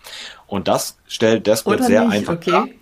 Und 0.46 0.68
das 0.68 0.98
stellt 1.06 1.46
Deskbird 1.46 1.82
sehr 1.82 2.04
nicht. 2.04 2.12
einfach 2.12 2.34
okay. 2.34 2.74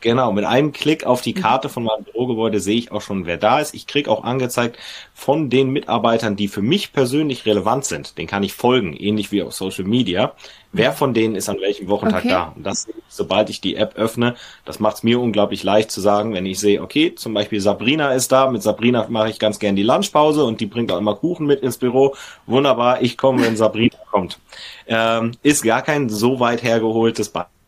Genau, 0.00 0.32
mit 0.32 0.44
einem 0.44 0.72
Klick 0.72 1.04
auf 1.04 1.20
die 1.20 1.34
mhm. 1.34 1.40
Karte 1.40 1.68
von 1.68 1.84
meinem 1.84 2.04
Bürogebäude 2.04 2.60
sehe 2.60 2.76
ich 2.76 2.90
auch 2.90 3.02
schon, 3.02 3.26
wer 3.26 3.36
da 3.36 3.60
ist. 3.60 3.74
Ich 3.74 3.86
kriege 3.86 4.10
auch 4.10 4.24
angezeigt 4.24 4.78
von 5.12 5.50
den 5.50 5.70
Mitarbeitern, 5.70 6.36
die 6.36 6.48
für 6.48 6.62
mich 6.62 6.92
persönlich 6.92 7.44
relevant 7.44 7.84
sind. 7.84 8.16
Den 8.16 8.26
kann 8.26 8.42
ich 8.42 8.54
folgen, 8.54 8.94
ähnlich 8.94 9.30
wie 9.30 9.42
auf 9.42 9.52
Social 9.52 9.84
Media. 9.84 10.32
Wer 10.72 10.92
von 10.92 11.12
denen 11.12 11.34
ist 11.34 11.48
an 11.48 11.60
welchem 11.60 11.88
Wochentag 11.88 12.20
okay. 12.20 12.28
da? 12.28 12.52
Und 12.56 12.64
das, 12.64 12.88
sobald 13.08 13.50
ich 13.50 13.60
die 13.60 13.76
App 13.76 13.96
öffne, 13.96 14.36
das 14.64 14.80
macht 14.80 14.96
es 14.96 15.02
mir 15.02 15.20
unglaublich 15.20 15.64
leicht 15.64 15.90
zu 15.90 16.00
sagen, 16.00 16.32
wenn 16.32 16.46
ich 16.46 16.60
sehe, 16.60 16.80
okay, 16.80 17.14
zum 17.14 17.34
Beispiel 17.34 17.60
Sabrina 17.60 18.12
ist 18.12 18.32
da, 18.32 18.50
mit 18.50 18.62
Sabrina 18.62 19.06
mache 19.08 19.30
ich 19.30 19.38
ganz 19.38 19.58
gern 19.58 19.76
die 19.76 19.82
Lunchpause 19.82 20.44
und 20.44 20.60
die 20.60 20.66
bringt 20.66 20.92
auch 20.92 20.98
immer 20.98 21.16
Kuchen 21.16 21.46
mit 21.46 21.60
ins 21.60 21.76
Büro. 21.76 22.14
Wunderbar, 22.46 23.02
ich 23.02 23.18
komme, 23.18 23.42
wenn 23.42 23.56
Sabrina 23.56 23.96
kommt. 24.10 24.38
Ähm, 24.86 25.32
ist 25.42 25.62
gar 25.62 25.82
kein 25.82 26.08
so 26.08 26.40
weit 26.40 26.62
hergeholtes 26.62 27.28
Beispiel 27.28 27.59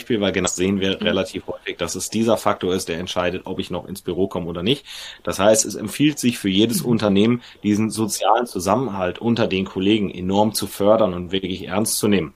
Beispiel, 0.00 0.20
weil 0.20 0.32
genau 0.32 0.48
sehen 0.48 0.80
wir 0.80 1.00
relativ 1.02 1.46
häufig, 1.46 1.76
dass 1.76 1.94
es 1.94 2.08
dieser 2.08 2.38
Faktor 2.38 2.74
ist, 2.74 2.88
der 2.88 2.98
entscheidet, 2.98 3.42
ob 3.44 3.58
ich 3.58 3.70
noch 3.70 3.86
ins 3.86 4.00
Büro 4.00 4.28
komme 4.28 4.46
oder 4.46 4.62
nicht. 4.62 4.86
Das 5.24 5.38
heißt, 5.38 5.66
es 5.66 5.74
empfiehlt 5.74 6.18
sich 6.18 6.38
für 6.38 6.48
jedes 6.48 6.82
mhm. 6.82 6.90
Unternehmen, 6.90 7.42
diesen 7.62 7.90
sozialen 7.90 8.46
Zusammenhalt 8.46 9.18
unter 9.18 9.46
den 9.46 9.66
Kollegen 9.66 10.10
enorm 10.10 10.54
zu 10.54 10.66
fördern 10.66 11.12
und 11.12 11.32
wirklich 11.32 11.68
ernst 11.68 11.98
zu 11.98 12.08
nehmen. 12.08 12.32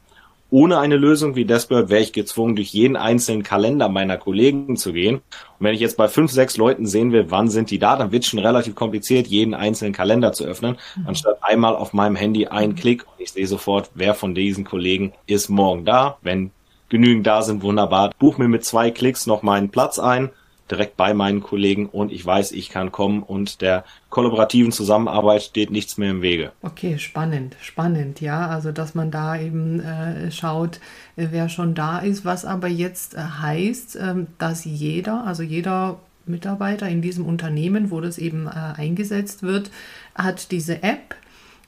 Ohne 0.50 0.78
eine 0.78 0.96
Lösung 0.96 1.36
wie 1.36 1.46
Dashboard 1.46 1.88
wäre 1.88 2.02
ich 2.02 2.12
gezwungen, 2.12 2.54
durch 2.54 2.68
jeden 2.68 2.96
einzelnen 2.96 3.42
Kalender 3.42 3.88
meiner 3.88 4.18
Kollegen 4.18 4.76
zu 4.76 4.92
gehen. 4.92 5.16
Und 5.16 5.22
wenn 5.60 5.74
ich 5.74 5.80
jetzt 5.80 5.96
bei 5.96 6.06
fünf, 6.06 6.30
sechs 6.30 6.58
Leuten 6.58 6.86
sehen 6.86 7.12
will, 7.12 7.30
wann 7.30 7.48
sind 7.48 7.70
die 7.70 7.78
da, 7.78 7.96
dann 7.96 8.12
wird 8.12 8.24
es 8.24 8.28
schon 8.28 8.40
relativ 8.40 8.74
kompliziert, 8.74 9.26
jeden 9.26 9.54
einzelnen 9.54 9.94
Kalender 9.94 10.32
zu 10.32 10.44
öffnen, 10.44 10.76
mhm. 10.96 11.08
anstatt 11.08 11.38
einmal 11.42 11.74
auf 11.74 11.94
meinem 11.94 12.14
Handy 12.14 12.46
einen 12.46 12.74
Klick 12.74 13.04
und 13.04 13.14
ich 13.18 13.32
sehe 13.32 13.46
sofort, 13.46 13.90
wer 13.94 14.14
von 14.14 14.34
diesen 14.34 14.64
Kollegen 14.64 15.14
ist 15.26 15.48
morgen 15.48 15.86
da. 15.86 16.18
Wenn 16.20 16.50
genügend 16.94 17.26
da 17.26 17.42
sind, 17.42 17.62
wunderbar. 17.62 18.12
Buch 18.20 18.38
mir 18.38 18.46
mit 18.46 18.64
zwei 18.64 18.92
Klicks 18.92 19.26
noch 19.26 19.42
meinen 19.42 19.70
Platz 19.70 19.98
ein 19.98 20.30
direkt 20.70 20.96
bei 20.96 21.12
meinen 21.12 21.42
Kollegen 21.42 21.88
und 21.88 22.10
ich 22.10 22.24
weiß, 22.24 22.52
ich 22.52 22.70
kann 22.70 22.90
kommen 22.90 23.22
und 23.22 23.60
der 23.60 23.84
kollaborativen 24.08 24.72
Zusammenarbeit 24.72 25.42
steht 25.42 25.70
nichts 25.70 25.98
mehr 25.98 26.10
im 26.10 26.22
Wege. 26.22 26.52
Okay, 26.62 26.98
spannend, 26.98 27.56
spannend, 27.60 28.20
ja. 28.20 28.46
Also, 28.48 28.72
dass 28.72 28.94
man 28.94 29.10
da 29.10 29.38
eben 29.38 29.80
äh, 29.80 30.30
schaut, 30.30 30.80
äh, 31.16 31.28
wer 31.30 31.48
schon 31.48 31.74
da 31.74 31.98
ist, 31.98 32.24
was 32.24 32.44
aber 32.44 32.68
jetzt 32.68 33.14
äh, 33.14 33.18
heißt, 33.18 33.96
äh, 33.96 34.14
dass 34.38 34.64
jeder, 34.64 35.26
also 35.26 35.42
jeder 35.42 35.98
Mitarbeiter 36.26 36.88
in 36.88 37.02
diesem 37.02 37.26
Unternehmen, 37.26 37.90
wo 37.90 38.00
das 38.00 38.16
eben 38.16 38.46
äh, 38.46 38.50
eingesetzt 38.50 39.42
wird, 39.42 39.70
hat 40.14 40.50
diese 40.50 40.82
App 40.82 41.14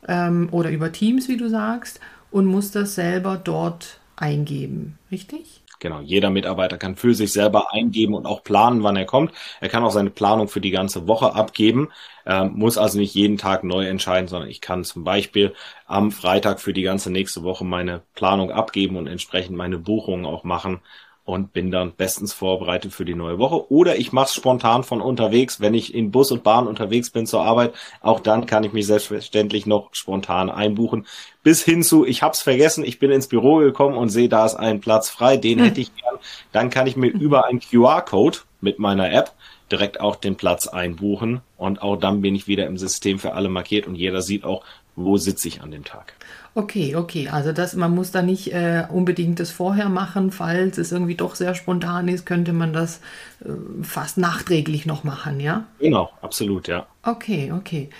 ähm, 0.08 0.48
oder 0.52 0.70
über 0.70 0.92
Teams, 0.92 1.28
wie 1.28 1.36
du 1.36 1.50
sagst, 1.50 2.00
und 2.30 2.46
muss 2.46 2.70
das 2.70 2.94
selber 2.94 3.36
dort 3.36 4.00
eingeben, 4.16 4.98
richtig? 5.10 5.62
Genau, 5.78 6.00
jeder 6.00 6.30
Mitarbeiter 6.30 6.78
kann 6.78 6.96
für 6.96 7.14
sich 7.14 7.32
selber 7.32 7.72
eingeben 7.74 8.14
und 8.14 8.24
auch 8.24 8.42
planen, 8.42 8.82
wann 8.82 8.96
er 8.96 9.04
kommt. 9.04 9.32
Er 9.60 9.68
kann 9.68 9.84
auch 9.84 9.90
seine 9.90 10.08
Planung 10.10 10.48
für 10.48 10.60
die 10.62 10.70
ganze 10.70 11.06
Woche 11.06 11.34
abgeben, 11.34 11.90
ähm, 12.24 12.52
muss 12.54 12.78
also 12.78 12.98
nicht 12.98 13.14
jeden 13.14 13.36
Tag 13.36 13.62
neu 13.62 13.86
entscheiden, 13.86 14.26
sondern 14.26 14.48
ich 14.48 14.62
kann 14.62 14.84
zum 14.84 15.04
Beispiel 15.04 15.54
am 15.86 16.12
Freitag 16.12 16.60
für 16.60 16.72
die 16.72 16.82
ganze 16.82 17.10
nächste 17.10 17.42
Woche 17.42 17.64
meine 17.64 18.02
Planung 18.14 18.50
abgeben 18.50 18.96
und 18.96 19.06
entsprechend 19.06 19.54
meine 19.56 19.76
Buchungen 19.78 20.24
auch 20.24 20.44
machen 20.44 20.80
und 21.26 21.52
bin 21.52 21.72
dann 21.72 21.92
bestens 21.92 22.32
vorbereitet 22.32 22.92
für 22.92 23.04
die 23.04 23.16
neue 23.16 23.38
Woche. 23.38 23.70
Oder 23.70 23.98
ich 23.98 24.12
mache 24.12 24.26
es 24.26 24.34
spontan 24.34 24.84
von 24.84 25.00
unterwegs, 25.00 25.60
wenn 25.60 25.74
ich 25.74 25.92
in 25.92 26.12
Bus 26.12 26.30
und 26.30 26.44
Bahn 26.44 26.68
unterwegs 26.68 27.10
bin 27.10 27.26
zur 27.26 27.42
Arbeit. 27.42 27.74
Auch 28.00 28.20
dann 28.20 28.46
kann 28.46 28.62
ich 28.62 28.72
mich 28.72 28.86
selbstverständlich 28.86 29.66
noch 29.66 29.88
spontan 29.92 30.50
einbuchen. 30.50 31.04
Bis 31.42 31.64
hin 31.64 31.82
zu, 31.82 32.06
ich 32.06 32.22
hab's 32.22 32.42
vergessen, 32.42 32.84
ich 32.84 33.00
bin 33.00 33.10
ins 33.10 33.26
Büro 33.26 33.56
gekommen 33.56 33.96
und 33.96 34.08
sehe, 34.08 34.28
da 34.28 34.46
ist 34.46 34.54
ein 34.54 34.80
Platz 34.80 35.10
frei, 35.10 35.36
den 35.36 35.58
hätte 35.58 35.80
ich 35.80 35.94
gern. 35.96 36.16
Dann 36.52 36.70
kann 36.70 36.86
ich 36.86 36.96
mir 36.96 37.08
über 37.12 37.46
einen 37.46 37.58
QR-Code 37.58 38.38
mit 38.60 38.78
meiner 38.78 39.12
App 39.12 39.32
direkt 39.70 40.00
auch 40.00 40.14
den 40.14 40.36
Platz 40.36 40.68
einbuchen 40.68 41.40
und 41.56 41.82
auch 41.82 41.96
dann 41.96 42.20
bin 42.20 42.36
ich 42.36 42.46
wieder 42.46 42.66
im 42.66 42.78
System 42.78 43.18
für 43.18 43.34
alle 43.34 43.48
markiert 43.48 43.88
und 43.88 43.96
jeder 43.96 44.22
sieht 44.22 44.44
auch, 44.44 44.64
wo 44.94 45.16
sitze 45.16 45.48
ich 45.48 45.60
an 45.60 45.72
dem 45.72 45.84
Tag. 45.84 46.14
Okay, 46.56 46.96
okay. 46.96 47.28
Also 47.28 47.52
das, 47.52 47.76
man 47.76 47.94
muss 47.94 48.12
da 48.12 48.22
nicht 48.22 48.50
äh, 48.54 48.84
unbedingt 48.88 49.40
das 49.40 49.50
vorher 49.50 49.90
machen, 49.90 50.30
falls 50.32 50.78
es 50.78 50.90
irgendwie 50.90 51.14
doch 51.14 51.34
sehr 51.34 51.54
spontan 51.54 52.08
ist, 52.08 52.24
könnte 52.24 52.54
man 52.54 52.72
das 52.72 53.02
äh, 53.44 53.50
fast 53.82 54.16
nachträglich 54.16 54.86
noch 54.86 55.04
machen, 55.04 55.38
ja? 55.38 55.66
Genau, 55.78 56.08
absolut, 56.22 56.66
ja. 56.66 56.86
Okay, 57.02 57.52
okay. 57.52 57.90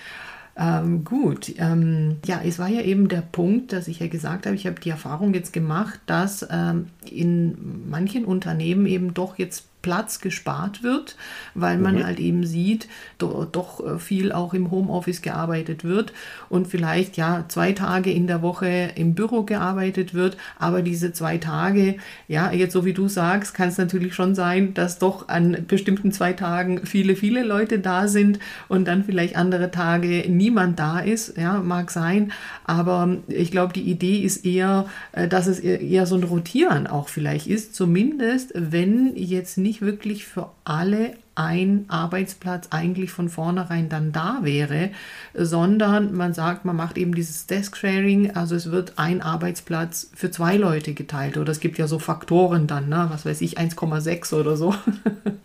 Ähm, 0.57 1.05
gut, 1.05 1.53
ähm, 1.59 2.17
ja, 2.25 2.41
es 2.43 2.59
war 2.59 2.69
ja 2.69 2.81
eben 2.81 3.09
der 3.09 3.21
Punkt, 3.21 3.75
dass 3.75 3.89
ich 3.89 4.01
ja 4.01 4.09
gesagt 4.09 4.47
habe, 4.47 4.57
ich 4.57 4.67
habe 4.67 4.81
die 4.81 4.89
Erfahrung 4.89 5.35
jetzt 5.35 5.53
gemacht, 5.53 6.01
dass 6.07 6.47
ähm, 6.51 6.87
in 7.05 7.91
manchen 7.91 8.25
Unternehmen 8.25 8.87
eben 8.87 9.13
doch 9.13 9.37
jetzt 9.37 9.69
Platz 9.87 10.19
gespart 10.19 10.83
wird, 10.83 11.15
weil 11.55 11.79
man 11.79 11.95
mhm. 11.95 12.05
halt 12.05 12.19
eben 12.19 12.45
sieht, 12.45 12.89
do, 13.19 13.45
doch 13.45 13.79
äh, 13.87 14.01
viel 14.01 14.33
auch 14.33 14.53
im 14.53 14.73
Homeoffice 14.73 15.23
gearbeitet 15.23 15.85
wird 15.85 16.13
und 16.49 16.67
vielleicht 16.67 17.17
ja 17.17 17.45
zwei 17.47 17.71
Tage 17.71 18.11
in 18.11 18.27
der 18.27 18.43
Woche 18.43 18.91
im 18.97 19.15
Büro 19.15 19.45
gearbeitet 19.45 20.13
wird, 20.13 20.37
aber 20.59 20.83
diese 20.83 21.13
zwei 21.13 21.39
Tage, 21.39 21.99
ja, 22.27 22.51
jetzt 22.51 22.73
so 22.73 22.85
wie 22.85 22.95
du 22.95 23.07
sagst, 23.07 23.55
kann 23.55 23.69
es 23.69 23.79
natürlich 23.79 24.13
schon 24.13 24.35
sein, 24.35 24.75
dass 24.75 24.99
doch 24.99 25.29
an 25.29 25.57
bestimmten 25.69 26.11
zwei 26.11 26.33
Tagen 26.33 26.85
viele, 26.85 27.15
viele 27.15 27.45
Leute 27.45 27.79
da 27.79 28.09
sind 28.09 28.41
und 28.67 28.89
dann 28.89 29.05
vielleicht 29.05 29.37
andere 29.37 29.71
Tage 29.71 30.25
niemand 30.29 30.81
da 30.81 30.99
ist, 30.99 31.39
ja, 31.39 31.61
mag 31.61 31.93
sein, 31.93 32.33
aber 32.65 33.19
ich 33.29 33.53
glaube, 33.53 33.73
die 33.73 33.89
Idee 33.89 34.19
ist 34.19 34.45
eher, 34.45 34.87
äh, 35.13 35.29
dass 35.29 35.47
es 35.47 35.61
eher 35.61 36.07
so 36.07 36.17
ein 36.17 36.25
Rotieren 36.25 36.89
auch 36.89 37.09
vielleicht 37.09 37.47
ist, 37.47 37.77
zumindest 37.77 38.51
wenn 38.57 39.15
jetzt 39.15 39.59
nicht 39.59 39.76
wirklich 39.81 40.25
für 40.27 40.51
alle 40.65 41.17
ein 41.37 41.85
Arbeitsplatz 41.89 42.69
eigentlich 42.71 43.11
von 43.13 43.29
vornherein 43.29 43.89
dann 43.89 44.11
da 44.11 44.39
wäre, 44.43 44.91
sondern 45.35 46.15
man 46.15 46.35
sagt, 46.35 46.65
man 46.65 46.75
macht 46.75 46.99
eben 46.99 47.15
dieses 47.15 47.47
Desk-Sharing, 47.47 48.33
also 48.33 48.57
es 48.57 48.71
wird 48.71 48.95
ein 48.97 49.23
Arbeitsplatz 49.23 50.11
für 50.15 50.31
zwei 50.31 50.57
Leute 50.57 50.95
geteilt 50.95 51.37
oder 51.37 51.53
es 51.53 51.61
gibt 51.61 51.79
ja 51.79 51.87
so 51.87 51.99
Faktoren 51.99 52.67
dann, 52.67 52.89
ne? 52.89 53.07
was 53.11 53.27
weiß 53.27 53.41
ich, 53.43 53.59
1,6 53.59 54.35
oder 54.35 54.57
so. 54.57 54.75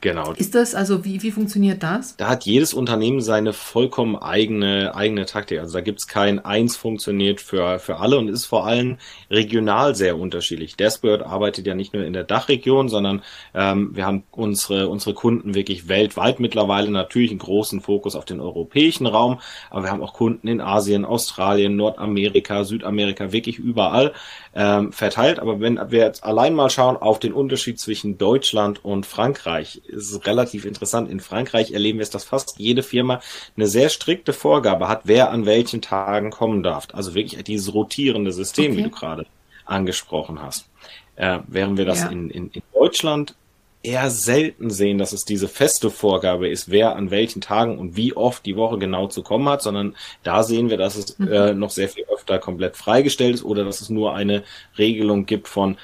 Genau. 0.02 0.32
Ist 0.32 0.56
das, 0.56 0.74
also 0.74 1.06
wie, 1.06 1.22
wie 1.22 1.30
funktioniert 1.30 1.84
das? 1.84 2.18
Da 2.18 2.28
hat 2.28 2.44
jedes 2.46 2.74
Unternehmen 2.74 3.22
seine 3.22 3.54
vollkommen 3.54 4.16
eigene, 4.16 4.96
eigene 4.96 5.28
Taktik. 5.28 5.60
Also 5.60 5.74
da 5.74 5.82
gibt 5.82 6.00
es 6.00 6.08
kein 6.08 6.40
Eins 6.40 6.76
funktioniert 6.76 7.40
für, 7.40 7.78
für 7.78 8.00
alle 8.00 8.18
und 8.18 8.28
ist 8.28 8.46
vor 8.46 8.66
allem 8.66 8.98
regional 9.30 9.94
sehr 9.94 10.18
unterschiedlich. 10.18 10.76
Deskbird 10.76 11.22
arbeitet 11.22 11.68
ja 11.68 11.76
nicht 11.76 11.94
nur 11.94 12.04
in 12.04 12.14
der 12.14 12.24
Dachregion, 12.24 12.90
sondern 12.90 13.22
ähm, 13.54 13.96
wir 13.96 14.08
haben 14.08 14.24
unsere, 14.32 14.90
unsere 14.90 15.14
Kunden 15.14 15.54
wirklich 15.54 15.81
weltweit 15.88 16.40
mittlerweile 16.40 16.90
natürlich 16.92 17.32
einen 17.32 17.40
großen 17.40 17.82
Fokus 17.82 18.16
auf 18.16 18.26
den 18.26 18.40
europäischen 18.40 19.06
Raum, 19.06 19.40
aber 19.70 19.84
wir 19.84 19.92
haben 19.92 20.02
auch 20.02 20.14
Kunden 20.14 20.48
in 20.48 20.62
Asien, 20.62 21.06
Australien, 21.06 21.76
Nordamerika, 21.76 22.64
Südamerika, 22.64 23.32
wirklich 23.32 23.58
überall 23.60 24.14
ähm, 24.56 24.92
verteilt. 24.92 25.40
Aber 25.40 25.60
wenn 25.60 25.80
wir 25.92 26.00
jetzt 26.00 26.24
allein 26.24 26.54
mal 26.54 26.70
schauen 26.70 26.98
auf 26.98 27.20
den 27.20 27.34
Unterschied 27.34 27.80
zwischen 27.80 28.18
Deutschland 28.18 28.84
und 28.84 29.06
Frankreich, 29.06 29.82
ist 29.88 30.12
es 30.12 30.26
relativ 30.26 30.66
interessant. 30.66 31.10
In 31.10 31.20
Frankreich 31.20 31.72
erleben 31.72 32.00
wir 32.00 32.04
es, 32.04 32.10
dass 32.10 32.24
fast 32.24 32.60
jede 32.60 32.84
Firma 32.84 33.22
eine 33.56 33.68
sehr 33.68 33.90
strikte 33.90 34.34
Vorgabe 34.34 34.88
hat, 34.88 35.02
wer 35.06 35.32
an 35.32 35.46
welchen 35.46 35.82
Tagen 35.82 36.32
kommen 36.32 36.64
darf. 36.64 36.88
Also 36.94 37.16
wirklich 37.16 37.42
dieses 37.44 37.74
rotierende 37.74 38.32
System, 38.32 38.72
okay. 38.72 38.78
wie 38.78 38.84
du 38.84 38.90
gerade 38.90 39.26
angesprochen 39.66 40.42
hast. 40.42 40.68
Äh, 41.16 41.40
während 41.48 41.78
wir 41.78 41.86
das 41.86 42.02
ja. 42.02 42.10
in, 42.10 42.30
in, 42.30 42.50
in 42.50 42.62
Deutschland 42.74 43.36
eher 43.84 44.10
selten 44.10 44.70
sehen, 44.70 44.98
dass 44.98 45.12
es 45.12 45.26
diese 45.26 45.48
feste 45.48 45.90
Vorgabe 45.90 46.48
ist, 46.48 46.70
wer 46.70 46.96
an 46.96 47.10
welchen 47.10 47.42
Tagen 47.42 47.80
und 47.80 47.96
wie 47.96 48.16
oft 48.16 48.46
die 48.46 48.56
Woche 48.56 48.78
genau 48.78 49.08
zu 49.08 49.24
kommen 49.24 49.50
hat, 49.50 49.62
sondern 49.62 49.96
da 50.24 50.44
sehen 50.44 50.70
wir, 50.70 50.78
dass 50.78 50.96
es 50.96 51.18
mhm. 51.18 51.32
äh, 51.32 51.54
noch 51.54 51.72
sehr 51.72 51.90
viel 51.90 52.06
öfter 52.14 52.38
komplett 52.38 52.78
freigestellt 52.78 53.36
ist 53.36 53.44
oder 53.44 53.64
dass 53.64 53.82
es 53.82 53.90
nur 53.90 54.14
eine 54.14 54.44
Regelung 54.78 55.26
gibt 55.26 55.48
von 55.48 55.78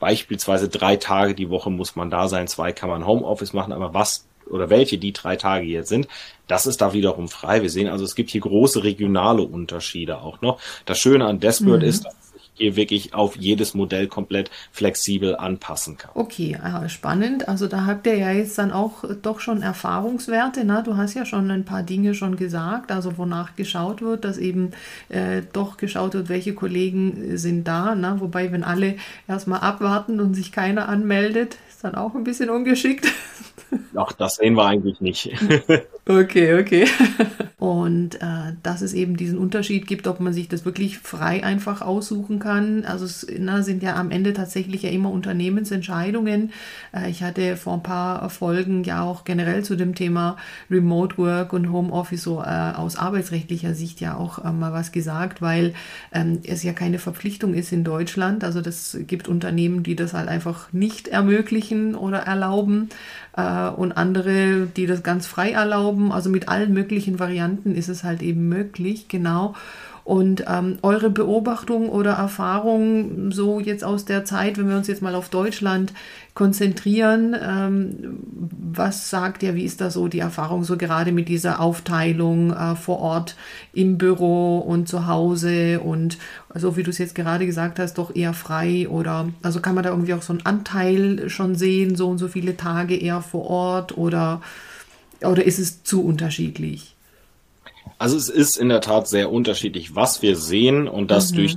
beispielsweise 0.00 0.68
drei 0.68 0.96
Tage 0.96 1.34
die 1.34 1.50
Woche 1.50 1.70
muss 1.70 1.94
man 1.94 2.10
da 2.10 2.28
sein, 2.28 2.48
zwei 2.48 2.72
kann 2.72 2.88
man 2.88 3.06
Homeoffice 3.06 3.52
machen, 3.52 3.72
aber 3.72 3.94
was 3.94 4.26
oder 4.50 4.68
welche 4.70 4.98
die 4.98 5.12
drei 5.12 5.36
Tage 5.36 5.66
jetzt 5.66 5.88
sind, 5.88 6.08
das 6.46 6.66
ist 6.66 6.80
da 6.80 6.92
wiederum 6.92 7.28
frei. 7.28 7.62
Wir 7.62 7.70
sehen 7.70 7.88
also, 7.88 8.04
es 8.04 8.14
gibt 8.14 8.30
hier 8.30 8.42
große 8.42 8.84
regionale 8.84 9.42
Unterschiede 9.42 10.20
auch 10.20 10.40
noch. 10.42 10.60
Das 10.84 10.98
Schöne 10.98 11.24
an 11.24 11.40
Deskbird 11.40 11.82
mhm. 11.82 11.88
ist, 11.88 12.04
dass 12.04 12.23
hier 12.54 12.76
wirklich 12.76 13.14
auf 13.14 13.36
jedes 13.36 13.74
Modell 13.74 14.06
komplett 14.06 14.50
flexibel 14.72 15.36
anpassen 15.36 15.98
kann. 15.98 16.10
Okay, 16.14 16.56
spannend. 16.88 17.48
Also 17.48 17.66
da 17.66 17.84
habt 17.84 18.06
ihr 18.06 18.16
ja 18.16 18.32
jetzt 18.32 18.56
dann 18.58 18.70
auch 18.70 19.04
doch 19.22 19.40
schon 19.40 19.62
Erfahrungswerte. 19.62 20.64
Ne? 20.64 20.82
Du 20.84 20.96
hast 20.96 21.14
ja 21.14 21.26
schon 21.26 21.50
ein 21.50 21.64
paar 21.64 21.82
Dinge 21.82 22.14
schon 22.14 22.36
gesagt, 22.36 22.92
also 22.92 23.18
wonach 23.18 23.56
geschaut 23.56 24.02
wird, 24.02 24.24
dass 24.24 24.38
eben 24.38 24.70
äh, 25.08 25.42
doch 25.52 25.76
geschaut 25.76 26.14
wird, 26.14 26.28
welche 26.28 26.54
Kollegen 26.54 27.36
sind 27.36 27.66
da. 27.66 27.94
Ne? 27.94 28.16
Wobei, 28.18 28.52
wenn 28.52 28.64
alle 28.64 28.96
erstmal 29.26 29.60
abwarten 29.60 30.20
und 30.20 30.34
sich 30.34 30.52
keiner 30.52 30.88
anmeldet, 30.88 31.58
ist 31.68 31.82
dann 31.82 31.94
auch 31.94 32.14
ein 32.14 32.24
bisschen 32.24 32.50
ungeschickt. 32.50 33.06
Ach, 33.96 34.12
das 34.12 34.36
sehen 34.36 34.54
wir 34.54 34.66
eigentlich 34.66 35.00
nicht. 35.00 35.30
okay, 36.08 36.60
okay. 36.60 36.86
Und 37.58 38.16
äh, 38.16 38.52
dass 38.62 38.82
es 38.82 38.92
eben 38.92 39.16
diesen 39.16 39.38
Unterschied 39.38 39.86
gibt, 39.86 40.06
ob 40.06 40.20
man 40.20 40.32
sich 40.32 40.48
das 40.48 40.64
wirklich 40.64 40.98
frei 40.98 41.42
einfach 41.44 41.80
aussuchen 41.80 42.38
kann. 42.38 42.84
Also 42.84 43.04
es 43.04 43.26
na, 43.38 43.62
sind 43.62 43.82
ja 43.82 43.96
am 43.96 44.10
Ende 44.10 44.34
tatsächlich 44.34 44.82
ja 44.82 44.90
immer 44.90 45.10
Unternehmensentscheidungen. 45.10 46.52
Äh, 46.92 47.10
ich 47.10 47.22
hatte 47.22 47.56
vor 47.56 47.74
ein 47.74 47.82
paar 47.82 48.28
Folgen 48.30 48.84
ja 48.84 49.02
auch 49.02 49.24
generell 49.24 49.64
zu 49.64 49.76
dem 49.76 49.94
Thema 49.94 50.36
Remote 50.70 51.16
Work 51.16 51.52
und 51.52 51.72
Homeoffice 51.72 52.22
so 52.22 52.42
äh, 52.42 52.72
aus 52.74 52.96
arbeitsrechtlicher 52.96 53.74
Sicht 53.74 54.00
ja 54.00 54.16
auch 54.16 54.44
äh, 54.44 54.52
mal 54.52 54.72
was 54.72 54.92
gesagt, 54.92 55.40
weil 55.40 55.74
ähm, 56.12 56.40
es 56.44 56.62
ja 56.64 56.72
keine 56.72 56.98
Verpflichtung 56.98 57.54
ist 57.54 57.72
in 57.72 57.84
Deutschland. 57.84 58.44
Also 58.44 58.60
das 58.60 58.98
gibt 59.06 59.28
Unternehmen, 59.28 59.82
die 59.82 59.96
das 59.96 60.12
halt 60.12 60.28
einfach 60.28 60.72
nicht 60.72 61.08
ermöglichen 61.08 61.94
oder 61.94 62.18
erlauben 62.18 62.90
äh, 63.36 63.40
und 63.68 63.92
andere, 63.92 64.66
die 64.66 64.86
das 64.86 65.02
ganz 65.02 65.26
frei 65.26 65.52
erlauben. 65.52 66.12
Also 66.12 66.30
mit 66.30 66.48
allen 66.48 66.72
möglichen 66.72 67.18
Varianten 67.18 67.74
ist 67.74 67.88
es 67.88 68.04
halt 68.04 68.22
eben 68.22 68.48
möglich, 68.48 69.08
genau. 69.08 69.54
Und 70.04 70.44
ähm, 70.46 70.76
eure 70.82 71.08
Beobachtung 71.08 71.88
oder 71.88 72.12
Erfahrung 72.12 73.32
so 73.32 73.58
jetzt 73.58 73.82
aus 73.82 74.04
der 74.04 74.26
Zeit, 74.26 74.58
wenn 74.58 74.68
wir 74.68 74.76
uns 74.76 74.86
jetzt 74.86 75.00
mal 75.00 75.14
auf 75.14 75.30
Deutschland 75.30 75.94
konzentrieren, 76.34 77.34
ähm, 77.40 78.18
was 78.74 79.08
sagt 79.08 79.42
ihr, 79.42 79.54
wie 79.54 79.64
ist 79.64 79.80
da 79.80 79.88
so 79.88 80.08
die 80.08 80.18
Erfahrung 80.18 80.62
so 80.62 80.76
gerade 80.76 81.10
mit 81.10 81.28
dieser 81.28 81.58
Aufteilung 81.58 82.52
äh, 82.52 82.76
vor 82.76 82.98
Ort 82.98 83.34
im 83.72 83.96
Büro 83.96 84.58
und 84.58 84.88
zu 84.88 85.06
Hause 85.06 85.80
und 85.80 86.18
so 86.54 86.76
wie 86.76 86.82
du 86.82 86.90
es 86.90 86.98
jetzt 86.98 87.14
gerade 87.14 87.46
gesagt 87.46 87.78
hast, 87.78 87.94
doch 87.94 88.14
eher 88.14 88.34
frei 88.34 88.86
oder 88.90 89.28
also 89.42 89.60
kann 89.60 89.74
man 89.74 89.84
da 89.84 89.90
irgendwie 89.90 90.12
auch 90.12 90.22
so 90.22 90.34
einen 90.34 90.44
Anteil 90.44 91.30
schon 91.30 91.54
sehen, 91.54 91.96
so 91.96 92.10
und 92.10 92.18
so 92.18 92.28
viele 92.28 92.58
Tage 92.58 92.94
eher 92.94 93.22
vor 93.22 93.46
Ort 93.46 93.96
oder, 93.96 94.42
oder 95.22 95.44
ist 95.44 95.58
es 95.58 95.82
zu 95.82 96.04
unterschiedlich? 96.04 96.93
Also 97.98 98.16
es 98.16 98.28
ist 98.28 98.56
in 98.56 98.68
der 98.68 98.80
Tat 98.80 99.08
sehr 99.08 99.30
unterschiedlich, 99.30 99.94
was 99.94 100.22
wir 100.22 100.36
sehen 100.36 100.88
und 100.88 101.10
das 101.10 101.32
mhm. 101.32 101.36
durch 101.36 101.56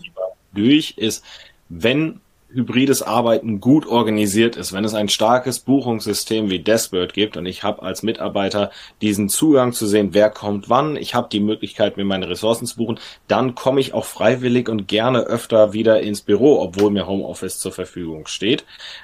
durch 0.54 0.94
ist, 0.98 1.24
wenn 1.70 2.20
hybrides 2.50 3.02
Arbeiten 3.04 3.60
gut 3.60 3.86
organisiert 3.86 4.56
ist, 4.56 4.72
wenn 4.72 4.86
es 4.86 4.94
ein 4.94 5.10
starkes 5.10 5.60
Buchungssystem 5.60 6.50
wie 6.50 6.60
Deskbird 6.60 7.14
gibt 7.14 7.36
und 7.36 7.46
ich 7.46 7.64
habe 7.64 7.84
als 7.84 8.04
Mitarbeiter 8.04 8.72
diesen 9.02 9.28
Zugang 9.28 9.74
zu 9.74 9.86
sehen, 9.86 10.10
wer 10.14 10.30
kommt 10.30 10.70
wann, 10.70 10.96
ich 10.96 11.14
habe 11.14 11.28
die 11.30 11.42
Möglichkeit, 11.42 11.98
mir 11.98 12.06
meine 12.06 12.30
Ressourcen 12.30 12.66
zu 12.66 12.78
buchen, 12.78 13.00
dann 13.28 13.54
komme 13.54 13.82
ich 13.82 13.94
auch 13.94 14.06
freiwillig 14.06 14.70
und 14.70 14.88
gerne 14.88 15.20
öfter 15.20 15.74
wieder 15.74 16.00
ins 16.00 16.22
Büro, 16.22 16.62
obwohl 16.62 16.90
mir 16.90 17.06
Homeoffice 17.06 17.60
zur 17.60 17.74
Verfügung 17.74 18.28
steht. 18.28 18.64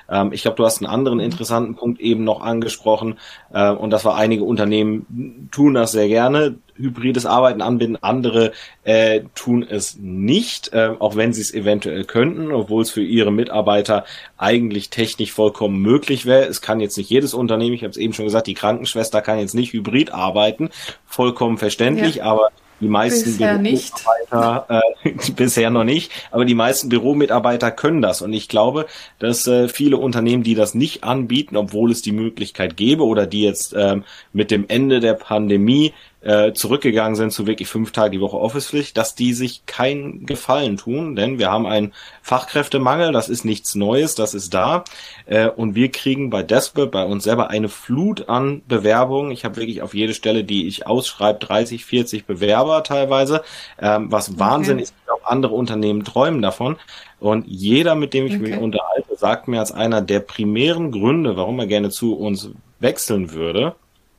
Ähm, 0.10 0.32
ich 0.32 0.44
glaube, 0.44 0.58
du 0.58 0.66
hast 0.66 0.82
einen 0.82 0.92
anderen 0.92 1.20
interessanten 1.20 1.76
Punkt 1.76 2.00
eben 2.00 2.24
noch 2.24 2.42
angesprochen 2.42 3.20
äh, 3.52 3.72
und 3.72 3.90
das 3.90 4.06
war 4.06 4.16
einige 4.16 4.46
Unternehmen 4.46 5.50
tun 5.52 5.74
das 5.74 5.92
sehr 5.92 6.08
gerne 6.08 6.56
hybrides 6.76 7.26
Arbeiten 7.26 7.62
anbinden, 7.62 7.98
andere 8.02 8.52
äh, 8.84 9.22
tun 9.36 9.66
es 9.68 9.98
nicht, 10.00 10.74
äh, 10.74 10.92
auch 11.00 11.16
wenn 11.16 11.34
sie 11.34 11.42
es 11.42 11.54
eventuell 11.54 12.04
könnten, 12.06 12.52
obwohl 12.52 12.82
es 12.82 12.92
für 12.92 13.04
ihre 13.04 13.32
Mitarbeiter 13.32 14.06
eigentlich 14.38 14.90
technisch 14.90 15.32
vollkommen 15.32 15.82
möglich 15.82 16.26
wäre. 16.26 16.46
Es 16.46 16.62
kann 16.62 16.80
jetzt 16.80 16.98
nicht 16.98 17.10
jedes 17.10 17.34
Unternehmen, 17.34 17.74
ich 17.74 17.84
habe 17.84 17.92
es 17.92 17.98
eben 17.98 18.14
schon 18.14 18.26
gesagt, 18.26 18.48
die 18.48 18.54
Krankenschwester 18.54 19.22
kann 19.22 19.40
jetzt 19.40 19.56
nicht 19.56 19.74
hybrid 19.74 20.14
arbeiten, 20.14 20.70
vollkommen 21.06 21.58
verständlich, 21.58 22.16
ja. 22.16 22.26
aber 22.26 22.50
die 22.84 22.90
meisten 22.90 23.32
bisher 23.32 23.58
Büromitarbeiter, 23.58 24.84
äh, 25.04 25.12
bisher 25.36 25.70
noch 25.70 25.84
nicht, 25.84 26.12
aber 26.32 26.46
die 26.46 26.56
meisten 26.56 26.90
Büromitarbeiter 26.90 27.72
können 27.72 28.02
das. 28.02 28.22
Und 28.22 28.34
ich 28.34 28.50
glaube, 28.50 28.88
dass 29.20 29.48
äh, 29.48 29.70
viele 29.70 29.98
Unternehmen, 29.98 30.44
die 30.44 30.56
das 30.56 30.76
nicht 30.76 31.04
anbieten, 31.04 31.56
obwohl 31.56 31.92
es 31.92 32.02
die 32.02 32.12
Möglichkeit 32.12 32.76
gäbe 32.76 33.04
oder 33.04 33.26
die 33.26 33.44
jetzt 33.44 33.74
ähm, 33.78 34.04
mit 34.34 34.52
dem 34.52 34.66
Ende 34.68 35.00
der 35.00 35.14
Pandemie 35.14 35.94
äh, 36.24 36.54
zurückgegangen 36.54 37.16
sind 37.16 37.32
zu 37.32 37.48
wirklich 37.48 37.68
fünf 37.68 37.92
Tage 37.92 38.12
die 38.12 38.22
Woche 38.22 38.38
Office-Pflicht, 38.38 38.98
dass 38.98 39.16
die 39.16 39.34
sich 39.34 39.66
keinen 39.66 40.26
Gefallen 40.26 40.78
tun, 40.78 41.16
denn 41.16 41.38
wir 41.38 41.52
haben 41.52 41.66
einen 41.66 41.94
Fachkräftemangel, 42.22 43.12
das 43.12 43.30
ist 43.30 43.44
nichts 43.44 43.76
Neues, 43.76 44.16
das 44.16 44.34
ist 44.34 44.54
da 44.54 44.84
äh, 45.26 45.50
und 45.50 45.76
wir 45.76 45.92
kriegen 45.92 46.30
bei 46.30 46.42
Desperate, 46.44 46.92
bei 46.92 47.04
uns 47.04 47.24
selber 47.26 47.50
eine 47.50 47.70
Flut 47.70 48.30
an 48.30 48.62
Bewerbungen. 48.68 49.32
Ich 49.32 49.46
habe 49.46 49.58
wirklich 49.58 49.82
auf 49.82 49.94
jede 49.94 50.14
Stelle, 50.14 50.44
die 50.44 50.68
ich 50.68 50.88
ausschreibe, 50.88 51.40
30, 51.40 51.86
40 51.86 52.26
Bewerber 52.26 52.84
teilweise, 52.84 53.44
ähm, 53.80 54.12
was 54.12 54.40
Wahnsinn 54.40 54.76
okay. 54.76 54.84
ist. 54.84 54.96
Auch 55.08 55.26
andere 55.26 55.54
Unternehmen 55.54 56.04
träumen 56.04 56.42
davon. 56.42 56.78
Und 57.20 57.46
jeder, 57.48 57.96
mit 57.96 58.14
dem 58.14 58.26
ich 58.26 58.36
okay. 58.36 58.42
mich 58.42 58.58
unterhalte, 58.58 59.16
sagt 59.16 59.48
mir 59.48 59.60
als 59.60 59.72
einer 59.72 60.02
der 60.02 60.20
primären 60.20 60.92
Gründe, 60.92 61.38
warum 61.38 61.60
er 61.60 61.68
gerne 61.68 61.90
zu 61.90 62.16
uns 62.16 62.50
wechseln 62.80 63.32
würde, 63.32 63.76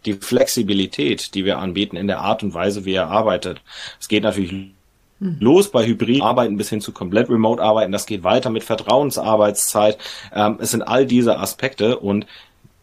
die 0.06 0.14
Flexibilität, 0.14 1.34
die 1.34 1.44
wir 1.44 1.58
anbieten 1.58 1.96
in 1.96 2.06
der 2.06 2.20
Art 2.20 2.42
und 2.42 2.54
Weise, 2.54 2.84
wie 2.84 2.94
er 2.94 3.08
arbeitet. 3.08 3.62
Es 4.00 4.08
geht 4.08 4.22
natürlich 4.22 4.50
hm. 4.50 5.36
los 5.40 5.70
bei 5.70 5.86
Hybrid-Arbeiten 5.86 6.56
bis 6.56 6.70
hin 6.70 6.80
zu 6.80 6.92
komplett 6.92 7.30
Remote-Arbeiten. 7.30 7.92
Das 7.92 8.06
geht 8.06 8.24
weiter 8.24 8.50
mit 8.50 8.64
Vertrauensarbeitszeit. 8.64 9.98
Ähm, 10.34 10.58
es 10.60 10.70
sind 10.70 10.82
all 10.82 11.06
diese 11.06 11.38
Aspekte 11.38 11.98
und 11.98 12.26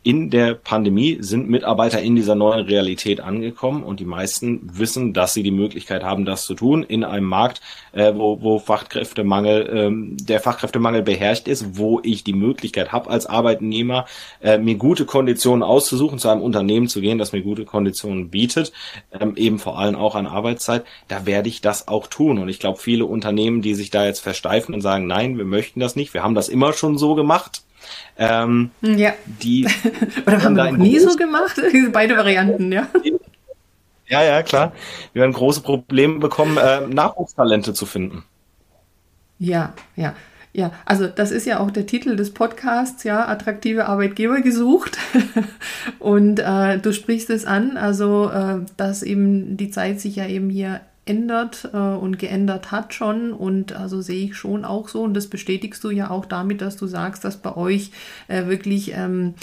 in 0.03 0.31
der 0.31 0.55
Pandemie 0.55 1.17
sind 1.21 1.47
Mitarbeiter 1.47 2.01
in 2.01 2.15
dieser 2.15 2.33
neuen 2.33 2.65
Realität 2.65 3.21
angekommen 3.21 3.83
und 3.83 3.99
die 3.99 4.05
meisten 4.05 4.61
wissen, 4.73 5.13
dass 5.13 5.35
sie 5.35 5.43
die 5.43 5.51
Möglichkeit 5.51 6.03
haben, 6.03 6.25
das 6.25 6.45
zu 6.45 6.55
tun 6.55 6.81
in 6.81 7.03
einem 7.03 7.27
Markt, 7.27 7.61
äh, 7.91 8.11
wo, 8.15 8.41
wo 8.41 8.57
Fachkräftemangel, 8.57 9.69
ähm, 9.71 10.17
der 10.17 10.39
Fachkräftemangel 10.39 11.03
beherrscht 11.03 11.47
ist, 11.47 11.77
wo 11.77 11.99
ich 12.01 12.23
die 12.23 12.33
Möglichkeit 12.33 12.91
habe 12.91 13.11
als 13.11 13.27
Arbeitnehmer, 13.27 14.05
äh, 14.41 14.57
mir 14.57 14.75
gute 14.75 15.05
Konditionen 15.05 15.61
auszusuchen, 15.61 16.17
zu 16.17 16.29
einem 16.29 16.41
Unternehmen 16.41 16.87
zu 16.87 16.99
gehen, 16.99 17.19
das 17.19 17.31
mir 17.31 17.43
gute 17.43 17.65
Konditionen 17.65 18.31
bietet, 18.31 18.71
ähm, 19.19 19.35
eben 19.35 19.59
vor 19.59 19.77
allem 19.77 19.95
auch 19.95 20.15
an 20.15 20.25
Arbeitszeit, 20.25 20.83
da 21.09 21.27
werde 21.27 21.49
ich 21.49 21.61
das 21.61 21.87
auch 21.87 22.07
tun. 22.07 22.39
Und 22.39 22.49
ich 22.49 22.59
glaube, 22.59 22.79
viele 22.79 23.05
Unternehmen, 23.05 23.61
die 23.61 23.75
sich 23.75 23.91
da 23.91 24.05
jetzt 24.05 24.21
versteifen 24.21 24.73
und 24.73 24.81
sagen, 24.81 25.05
nein, 25.05 25.37
wir 25.37 25.45
möchten 25.45 25.79
das 25.79 25.95
nicht, 25.95 26.15
wir 26.15 26.23
haben 26.23 26.33
das 26.33 26.49
immer 26.49 26.73
schon 26.73 26.97
so 26.97 27.13
gemacht, 27.13 27.61
ähm, 28.17 28.71
ja. 28.81 29.13
Die 29.25 29.67
Oder 30.25 30.43
haben 30.43 30.55
wir 30.55 30.71
noch 30.71 30.77
nie 30.77 30.99
so 30.99 31.15
gemacht? 31.15 31.59
Beide 31.91 32.17
Varianten, 32.17 32.71
ja. 32.71 32.87
Ja, 34.07 34.23
ja, 34.23 34.43
klar. 34.43 34.73
Wir 35.13 35.21
werden 35.21 35.33
große 35.33 35.61
Probleme 35.61 36.19
bekommen, 36.19 36.57
äh, 36.57 36.81
Nachwuchstalente 36.81 37.73
zu 37.73 37.85
finden. 37.85 38.23
Ja, 39.39 39.73
ja. 39.95 40.13
Ja, 40.53 40.71
also 40.85 41.07
das 41.07 41.31
ist 41.31 41.45
ja 41.45 41.61
auch 41.61 41.71
der 41.71 41.85
Titel 41.85 42.17
des 42.17 42.33
Podcasts, 42.33 43.05
ja, 43.05 43.25
attraktive 43.25 43.85
Arbeitgeber 43.85 44.41
gesucht. 44.41 44.97
Und 45.99 46.39
äh, 46.39 46.77
du 46.77 46.91
sprichst 46.91 47.29
es 47.29 47.45
an, 47.45 47.77
also 47.77 48.29
äh, 48.29 48.59
dass 48.75 49.01
eben 49.01 49.55
die 49.55 49.71
Zeit 49.71 50.01
sich 50.01 50.17
ja 50.17 50.27
eben 50.27 50.49
hier 50.49 50.81
ändert 51.11 51.69
äh, 51.73 51.77
und 51.77 52.17
geändert 52.19 52.71
hat 52.71 52.93
schon. 52.93 53.33
Und 53.33 53.73
also 53.73 54.01
sehe 54.01 54.25
ich 54.25 54.35
schon 54.35 54.63
auch 54.63 54.87
so. 54.87 55.03
Und 55.03 55.13
das 55.13 55.27
bestätigst 55.27 55.83
du 55.83 55.89
ja 55.89 56.09
auch 56.09 56.25
damit, 56.25 56.61
dass 56.61 56.77
du 56.77 56.87
sagst, 56.87 57.25
dass 57.25 57.37
bei 57.37 57.55
euch 57.57 57.91
äh, 58.29 58.45
wirklich 58.47 58.93
ähm, 58.95 59.33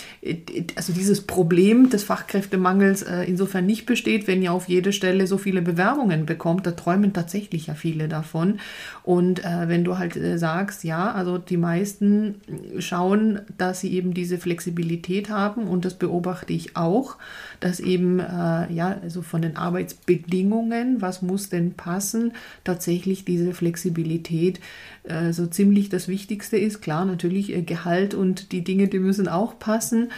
also 0.77 0.93
dieses 0.95 1.27
Problem 1.27 1.91
des 1.91 2.05
Fachkräftemangels 2.05 3.03
äh, 3.03 3.25
insofern 3.25 3.67
nicht 3.67 3.85
besteht, 3.85 4.27
wenn 4.27 4.43
ihr 4.43 4.53
auf 4.53 4.69
jede 4.69 4.93
Stelle 4.93 5.27
so 5.27 5.37
viele 5.37 5.61
Bewerbungen 5.61 6.25
bekommt, 6.25 6.67
da 6.67 6.73
träumen 6.73 7.13
tatsächlich 7.13 7.67
ja 7.67 7.75
viele 7.75 8.09
davon. 8.09 8.61
Und 9.03 9.45
äh, 9.45 9.69
wenn 9.69 9.85
du 9.85 9.99
halt 9.99 10.17
äh, 10.17 10.39
sagst, 10.39 10.85
ja, 10.85 11.13
also 11.13 11.37
die 11.37 11.57
meisten 11.59 12.37
schauen, 12.79 13.41
dass 13.59 13.81
sie 13.81 13.93
eben 13.93 14.15
diese 14.15 14.39
Flexibilität 14.39 15.29
haben. 15.29 15.65
Und 15.69 15.85
das 15.85 15.95
beobachte 15.95 16.53
ich 16.53 16.77
auch, 16.77 17.17
dass 17.61 17.81
eben 17.81 18.21
äh, 18.21 18.73
ja 18.73 18.99
also 19.03 19.23
von 19.23 19.43
den 19.43 19.57
Arbeitsbedingungen, 19.57 21.01
was 21.03 21.23
muss 21.23 21.49
denn 21.49 21.58
passen, 21.75 22.33
tatsächlich 22.65 23.25
diese 23.25 23.55
Flexibilität 23.55 24.61
äh, 25.05 25.33
so 25.33 25.47
ziemlich 25.47 25.89
das 25.89 26.09
Wichtigste 26.09 26.57
ist. 26.57 26.81
Klar, 26.81 27.05
natürlich 27.05 27.55
äh, 27.55 27.63
Gehalt 27.63 28.15
und 28.15 28.53
die 28.53 28.65
Dinge, 28.65 28.89
die 28.89 28.99
müssen 28.99 29.29
auch 29.29 29.59
passen. 29.59 30.11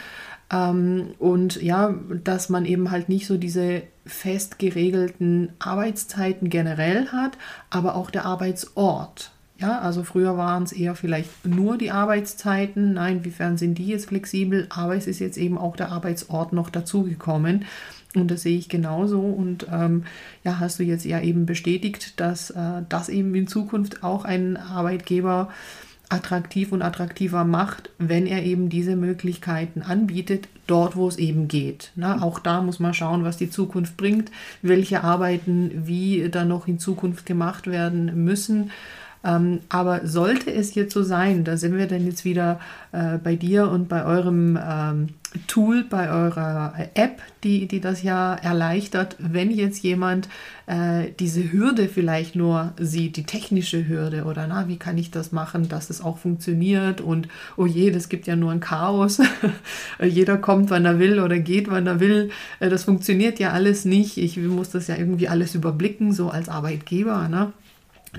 Ähm, 0.51 1.13
und 1.19 1.61
ja, 1.61 1.95
dass 2.23 2.49
man 2.49 2.65
eben 2.65 2.91
halt 2.91 3.09
nicht 3.09 3.27
so 3.27 3.37
diese 3.37 3.83
fest 4.05 4.59
geregelten 4.59 5.53
Arbeitszeiten 5.59 6.49
generell 6.49 7.07
hat, 7.07 7.37
aber 7.69 7.95
auch 7.95 8.11
der 8.11 8.25
Arbeitsort. 8.25 9.31
Ja, 9.61 9.79
also 9.79 10.03
früher 10.03 10.37
waren 10.37 10.63
es 10.63 10.71
eher 10.71 10.95
vielleicht 10.95 11.45
nur 11.45 11.77
die 11.77 11.91
Arbeitszeiten. 11.91 12.93
Nein, 12.93 13.17
inwiefern 13.17 13.57
sind 13.57 13.77
die 13.77 13.85
jetzt 13.85 14.07
flexibel? 14.07 14.65
Aber 14.69 14.95
es 14.95 15.05
ist 15.05 15.19
jetzt 15.19 15.37
eben 15.37 15.57
auch 15.57 15.75
der 15.75 15.91
Arbeitsort 15.91 16.51
noch 16.51 16.71
dazugekommen. 16.71 17.65
Und 18.15 18.31
das 18.31 18.41
sehe 18.41 18.57
ich 18.57 18.69
genauso. 18.69 19.19
Und 19.21 19.67
ähm, 19.71 20.05
ja, 20.43 20.59
hast 20.59 20.79
du 20.79 20.83
jetzt 20.83 21.05
ja 21.05 21.21
eben 21.21 21.45
bestätigt, 21.45 22.19
dass 22.19 22.49
äh, 22.49 22.81
das 22.89 23.07
eben 23.07 23.35
in 23.35 23.47
Zukunft 23.47 24.03
auch 24.03 24.25
ein 24.25 24.57
Arbeitgeber 24.57 25.49
attraktiv 26.09 26.71
und 26.73 26.81
attraktiver 26.81 27.45
macht, 27.45 27.89
wenn 27.97 28.25
er 28.25 28.43
eben 28.43 28.67
diese 28.67 28.95
Möglichkeiten 28.95 29.81
anbietet, 29.81 30.49
dort 30.67 30.95
wo 30.95 31.07
es 31.07 31.17
eben 31.17 31.47
geht. 31.47 31.91
Na, 31.95 32.21
auch 32.21 32.39
da 32.39 32.61
muss 32.61 32.79
man 32.79 32.93
schauen, 32.93 33.23
was 33.23 33.37
die 33.37 33.49
Zukunft 33.49 33.95
bringt, 33.95 34.29
welche 34.61 35.03
Arbeiten 35.03 35.87
wie 35.87 36.27
dann 36.29 36.49
noch 36.49 36.67
in 36.67 36.79
Zukunft 36.79 37.25
gemacht 37.25 37.67
werden 37.67 38.25
müssen. 38.25 38.71
Ähm, 39.23 39.59
aber 39.69 40.07
sollte 40.07 40.51
es 40.51 40.73
jetzt 40.73 40.93
so 40.93 41.03
sein, 41.03 41.43
da 41.43 41.57
sind 41.57 41.77
wir 41.77 41.87
dann 41.87 42.05
jetzt 42.05 42.25
wieder 42.25 42.59
äh, 42.91 43.17
bei 43.17 43.35
dir 43.35 43.69
und 43.69 43.87
bei 43.87 44.03
eurem 44.03 44.57
ähm, 44.61 45.09
Tool, 45.47 45.83
bei 45.83 46.09
eurer 46.09 46.73
App, 46.93 47.21
die, 47.43 47.67
die 47.67 47.79
das 47.79 48.03
ja 48.03 48.33
erleichtert, 48.33 49.15
wenn 49.19 49.49
jetzt 49.49 49.81
jemand 49.81 50.27
äh, 50.65 51.11
diese 51.19 51.53
Hürde 51.53 51.87
vielleicht 51.87 52.35
nur 52.35 52.73
sieht, 52.77 53.15
die 53.15 53.23
technische 53.23 53.87
Hürde 53.87 54.25
oder 54.25 54.45
na, 54.47 54.67
wie 54.67 54.77
kann 54.77 54.97
ich 54.97 55.09
das 55.09 55.31
machen, 55.31 55.69
dass 55.69 55.89
es 55.89 56.01
auch 56.01 56.17
funktioniert 56.17 56.99
und 56.99 57.29
oh 57.55 57.65
je, 57.65 57.91
das 57.91 58.09
gibt 58.09 58.27
ja 58.27 58.35
nur 58.35 58.51
ein 58.51 58.59
Chaos. 58.59 59.21
Jeder 60.03 60.37
kommt, 60.37 60.69
wann 60.69 60.83
er 60.83 60.99
will 60.99 61.19
oder 61.19 61.39
geht, 61.39 61.69
wann 61.69 61.87
er 61.87 61.99
will. 61.99 62.29
Äh, 62.59 62.69
das 62.69 62.83
funktioniert 62.83 63.39
ja 63.39 63.51
alles 63.51 63.85
nicht. 63.85 64.17
Ich 64.17 64.35
muss 64.37 64.71
das 64.71 64.87
ja 64.87 64.97
irgendwie 64.97 65.29
alles 65.29 65.55
überblicken, 65.55 66.11
so 66.11 66.29
als 66.29 66.49
Arbeitgeber. 66.49 67.29
Ne? 67.29 67.53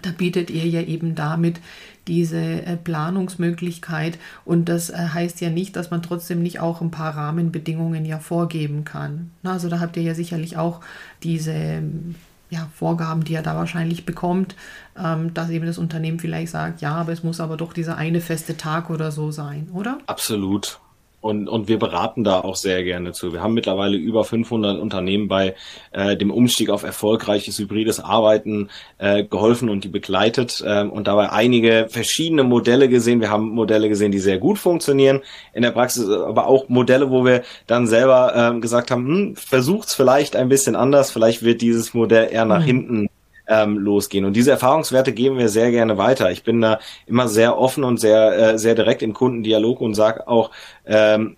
Da 0.01 0.11
bietet 0.11 0.51
ihr 0.51 0.67
ja 0.67 0.81
eben 0.81 1.15
damit 1.15 1.61
diese 2.09 2.39
äh, 2.39 2.77
Planungsmöglichkeit 2.77 4.19
und 4.45 4.69
das 4.69 4.91
äh, 4.91 4.97
heißt 4.97 5.41
ja 5.41 5.51
nicht, 5.51 5.77
dass 5.77 5.91
man 5.91 6.03
trotzdem 6.03 6.43
nicht 6.43 6.61
auch 6.61 6.81
ein 6.81 6.91
paar 6.91 7.17
Rahmenbedingungen 7.17 8.05
ja 8.05 8.19
vorgeben 8.19 8.85
kann. 8.85 9.31
also 9.45 9.69
da 9.69 9.81
habt 9.81 9.97
ihr 9.97 10.03
ja 10.03 10.15
sicherlich 10.15 10.57
auch 10.57 10.81
diese 11.23 11.83
ja, 12.53 12.69
Vorgaben, 12.75 13.25
die 13.25 13.35
er 13.35 13.43
da 13.43 13.57
wahrscheinlich 13.57 14.05
bekommt, 14.05 14.57
ähm, 14.97 15.33
dass 15.33 15.49
eben 15.49 15.65
das 15.65 15.79
Unternehmen 15.79 16.21
vielleicht 16.21 16.53
sagt, 16.53 16.83
ja, 16.83 16.95
aber 16.95 17.13
es 17.13 17.23
muss 17.23 17.41
aber 17.41 17.57
doch 17.57 17.73
dieser 17.73 17.97
eine 17.97 18.21
feste 18.21 18.59
Tag 18.59 18.91
oder 18.91 19.11
so 19.11 19.31
sein, 19.31 19.71
oder? 19.73 19.99
Absolut. 20.07 20.79
Und, 21.23 21.49
und 21.49 21.69
wir 21.69 21.79
beraten 21.79 22.25
da 22.25 22.41
auch 22.41 22.57
sehr 22.57 22.83
gerne 22.83 23.13
zu. 23.13 23.33
Wir 23.33 23.43
haben 23.43 23.55
mittlerweile 23.55 23.97
über 23.97 24.25
500 24.25 24.81
Unternehmen 24.81 25.29
bei 25.29 25.55
äh, 25.93 26.17
dem 26.17 26.33
Umstieg 26.33 26.69
auf 26.69 26.83
erfolgreiches 26.83 27.59
hybrides 27.61 28.01
Arbeiten 28.01 28.69
äh, 28.99 29.23
geholfen 29.23 29.69
und 29.69 29.85
die 29.85 29.89
begleitet 29.89 30.63
äh, 30.67 30.83
und 30.83 31.07
dabei 31.07 31.31
einige 31.31 31.87
verschiedene 31.89 32.43
Modelle 32.43 32.89
gesehen. 32.89 33.21
Wir 33.21 33.31
haben 33.31 33.51
Modelle 33.51 33.89
gesehen, 33.89 34.11
die 34.11 34.19
sehr 34.19 34.39
gut 34.39 34.59
funktionieren 34.59 35.21
in 35.55 35.63
der 35.63 35.71
Praxis, 35.71 36.09
aber 36.09 36.49
auch 36.49 36.69
Modelle, 36.69 37.11
wo 37.11 37.25
wir 37.25 37.43
dann 37.69 37.87
selber 37.87 38.55
äh, 38.57 38.61
gesagt 38.61 38.91
haben, 38.91 39.07
hm, 39.07 39.37
versucht's 39.37 39.95
vielleicht 39.95 40.35
ein 40.35 40.49
bisschen 40.49 40.75
anders, 40.75 41.13
vielleicht 41.13 41.45
wird 41.45 41.63
dieses 41.63 41.95
Modell 41.95 42.31
eher 42.33 42.47
nach 42.47 42.63
mhm. 42.63 42.67
hinten 42.67 43.09
ähm, 43.53 43.79
losgehen. 43.79 44.25
Und 44.25 44.35
diese 44.35 44.51
Erfahrungswerte 44.51 45.13
geben 45.13 45.39
wir 45.39 45.49
sehr 45.49 45.71
gerne 45.71 45.99
weiter. 45.99 46.31
Ich 46.31 46.43
bin 46.43 46.61
da 46.61 46.79
immer 47.07 47.29
sehr 47.29 47.59
offen 47.59 47.85
und 47.85 47.99
sehr, 47.99 48.55
äh, 48.55 48.59
sehr 48.59 48.75
direkt 48.75 49.03
im 49.03 49.13
Kundendialog 49.13 49.81
und 49.81 49.95
sage 49.95 50.27
auch, 50.27 50.51
ähm, 50.87 51.37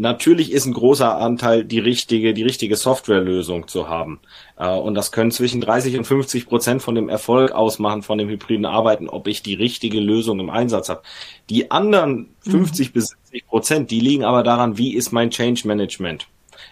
Natürlich 0.00 0.52
ist 0.52 0.64
ein 0.64 0.74
großer 0.74 1.18
Anteil 1.18 1.64
die 1.64 1.80
richtige, 1.80 2.32
die 2.32 2.44
richtige 2.44 2.76
Softwarelösung 2.76 3.66
zu 3.66 3.88
haben. 3.88 4.20
Äh, 4.56 4.68
und 4.68 4.94
das 4.94 5.10
können 5.10 5.32
zwischen 5.32 5.60
30 5.60 5.98
und 5.98 6.04
50 6.04 6.46
Prozent 6.46 6.82
von 6.82 6.94
dem 6.94 7.08
Erfolg 7.08 7.50
ausmachen 7.50 8.02
von 8.02 8.16
dem 8.16 8.28
hybriden 8.28 8.64
Arbeiten, 8.64 9.08
ob 9.08 9.26
ich 9.26 9.42
die 9.42 9.54
richtige 9.54 9.98
Lösung 9.98 10.38
im 10.38 10.50
Einsatz 10.50 10.88
habe. 10.88 11.02
Die 11.50 11.72
anderen 11.72 12.28
50 12.42 12.88
mhm. 12.88 12.92
bis 12.92 13.08
70 13.08 13.46
Prozent, 13.48 13.90
die 13.90 13.98
liegen 13.98 14.24
aber 14.24 14.44
daran, 14.44 14.78
wie 14.78 14.94
ist 14.94 15.10
mein 15.10 15.30
Change 15.30 15.66
Management? 15.66 16.28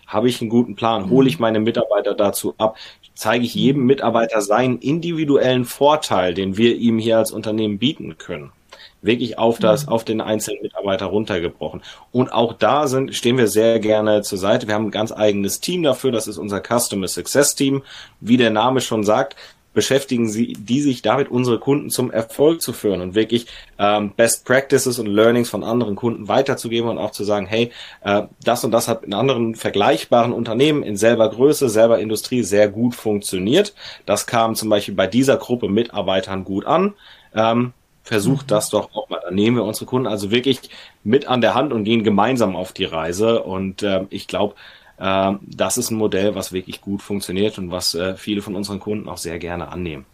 Habe 0.07 0.29
ich 0.29 0.41
einen 0.41 0.51
guten 0.51 0.77
Plan? 0.77 1.11
Hole 1.11 1.29
ich 1.29 1.39
mhm. 1.39 1.43
meine 1.43 1.61
Mitarbeiter 1.61 2.15
dazu 2.15 2.55
ab? 2.59 2.77
Zeige 3.17 3.45
ich 3.45 3.55
jedem 3.55 3.87
Mitarbeiter 3.87 4.41
seinen 4.43 4.79
individuellen 4.79 5.65
Vorteil, 5.65 6.35
den 6.35 6.57
wir 6.57 6.77
ihm 6.77 6.99
hier 6.99 7.19
als 7.19 7.33
Unternehmen 7.33 7.79
bieten 7.79 8.19
können. 8.19 8.53
Wirklich 9.01 9.39
auf 9.39 9.59
das, 9.59 9.87
mhm. 9.87 9.93
auf 9.93 10.05
den 10.05 10.21
einzelnen 10.21 10.63
Mitarbeiter 10.63 11.07
runtergebrochen. 11.07 11.83
Und 12.13 12.33
auch 12.33 12.53
da 12.53 12.87
sind, 12.87 13.15
stehen 13.15 13.39
wir 13.39 13.49
sehr 13.49 13.81
gerne 13.81 14.23
zur 14.23 14.39
Seite. 14.39 14.67
Wir 14.67 14.75
haben 14.75 14.87
ein 14.87 14.91
ganz 14.91 15.13
eigenes 15.13 15.61
Team 15.61 15.83
dafür. 15.83 16.13
Das 16.13 16.27
ist 16.27 16.39
unser 16.39 16.61
Customer 16.61 17.09
Success 17.09 17.55
Team. 17.55 17.83
Wie 18.21 18.37
der 18.37 18.51
Name 18.51 18.81
schon 18.81 19.05
sagt, 19.05 19.37
beschäftigen 19.77 20.27
sie, 20.31 20.55
die 20.55 20.81
sich 20.81 21.03
damit, 21.03 21.31
unsere 21.31 21.59
Kunden 21.59 21.91
zum 21.91 22.11
Erfolg 22.11 22.63
zu 22.63 22.73
führen 22.73 23.03
und 23.03 23.15
wirklich 23.15 23.47
ähm, 23.79 24.11
Best 24.17 24.47
Practices 24.47 24.99
und 24.99 25.07
Learnings 25.07 25.51
von 25.51 25.63
anderen 25.63 25.97
Kunden 25.97 26.29
weiterzugeben 26.29 26.89
und 26.89 26.97
auch 26.97 27.11
zu 27.11 27.25
sagen, 27.25 27.45
hey, 27.45 27.71
äh, 28.03 28.23
das 28.43 28.65
und 28.65 28.71
das 28.71 28.89
hat 28.89 29.05
in 29.05 29.13
anderen 29.13 29.55
vergleichbaren 29.55 30.33
Unternehmen 30.33 30.83
in 30.83 30.97
selber 30.97 31.29
Größe, 31.29 31.69
selber 31.69 31.99
Industrie 31.99 32.43
sehr 32.43 32.69
gut 32.69 32.95
funktioniert. 32.95 33.75
Das 34.07 34.27
kam 34.27 34.55
zum 34.55 34.71
Beispiel 34.71 34.95
bei 34.95 35.07
dieser 35.07 35.37
Gruppe 35.37 35.69
Mitarbeitern 35.69 36.45
gut 36.45 36.65
an. 36.65 36.95
Ähm, 37.35 37.75
versucht 38.03 38.47
mhm. 38.47 38.49
das 38.49 38.71
doch 38.71 38.95
auch 38.95 39.11
mal. 39.11 39.21
Dann 39.23 39.35
nehmen 39.35 39.59
wir 39.59 39.65
unsere 39.65 39.85
Kunden 39.85 40.07
also 40.07 40.31
wirklich 40.31 40.61
mit 41.05 41.29
an 41.29 41.43
der 41.43 41.55
Hand 41.55 41.75
und 41.75 41.85
gehen 41.85 42.03
gemeinsam 42.03 42.57
auf 42.57 42.73
die 42.73 42.87
Reise. 42.87 43.43
Und 43.43 43.83
äh, 43.83 44.07
ich 44.09 44.27
glaube, 44.27 44.55
das 44.99 45.77
ist 45.77 45.91
ein 45.91 45.99
Modell, 45.99 46.35
was 46.35 46.53
wirklich 46.53 46.81
gut 46.81 47.03
funktioniert 47.03 47.59
und 47.59 47.71
was 47.71 47.95
äh, 47.95 48.17
viele 48.17 48.43
von 48.43 48.55
unseren 48.55 48.81
Kunden 48.81 49.09
auch 49.09 49.19
sehr 49.19 49.39
gerne 49.39 49.69
annehmen. 49.69 50.07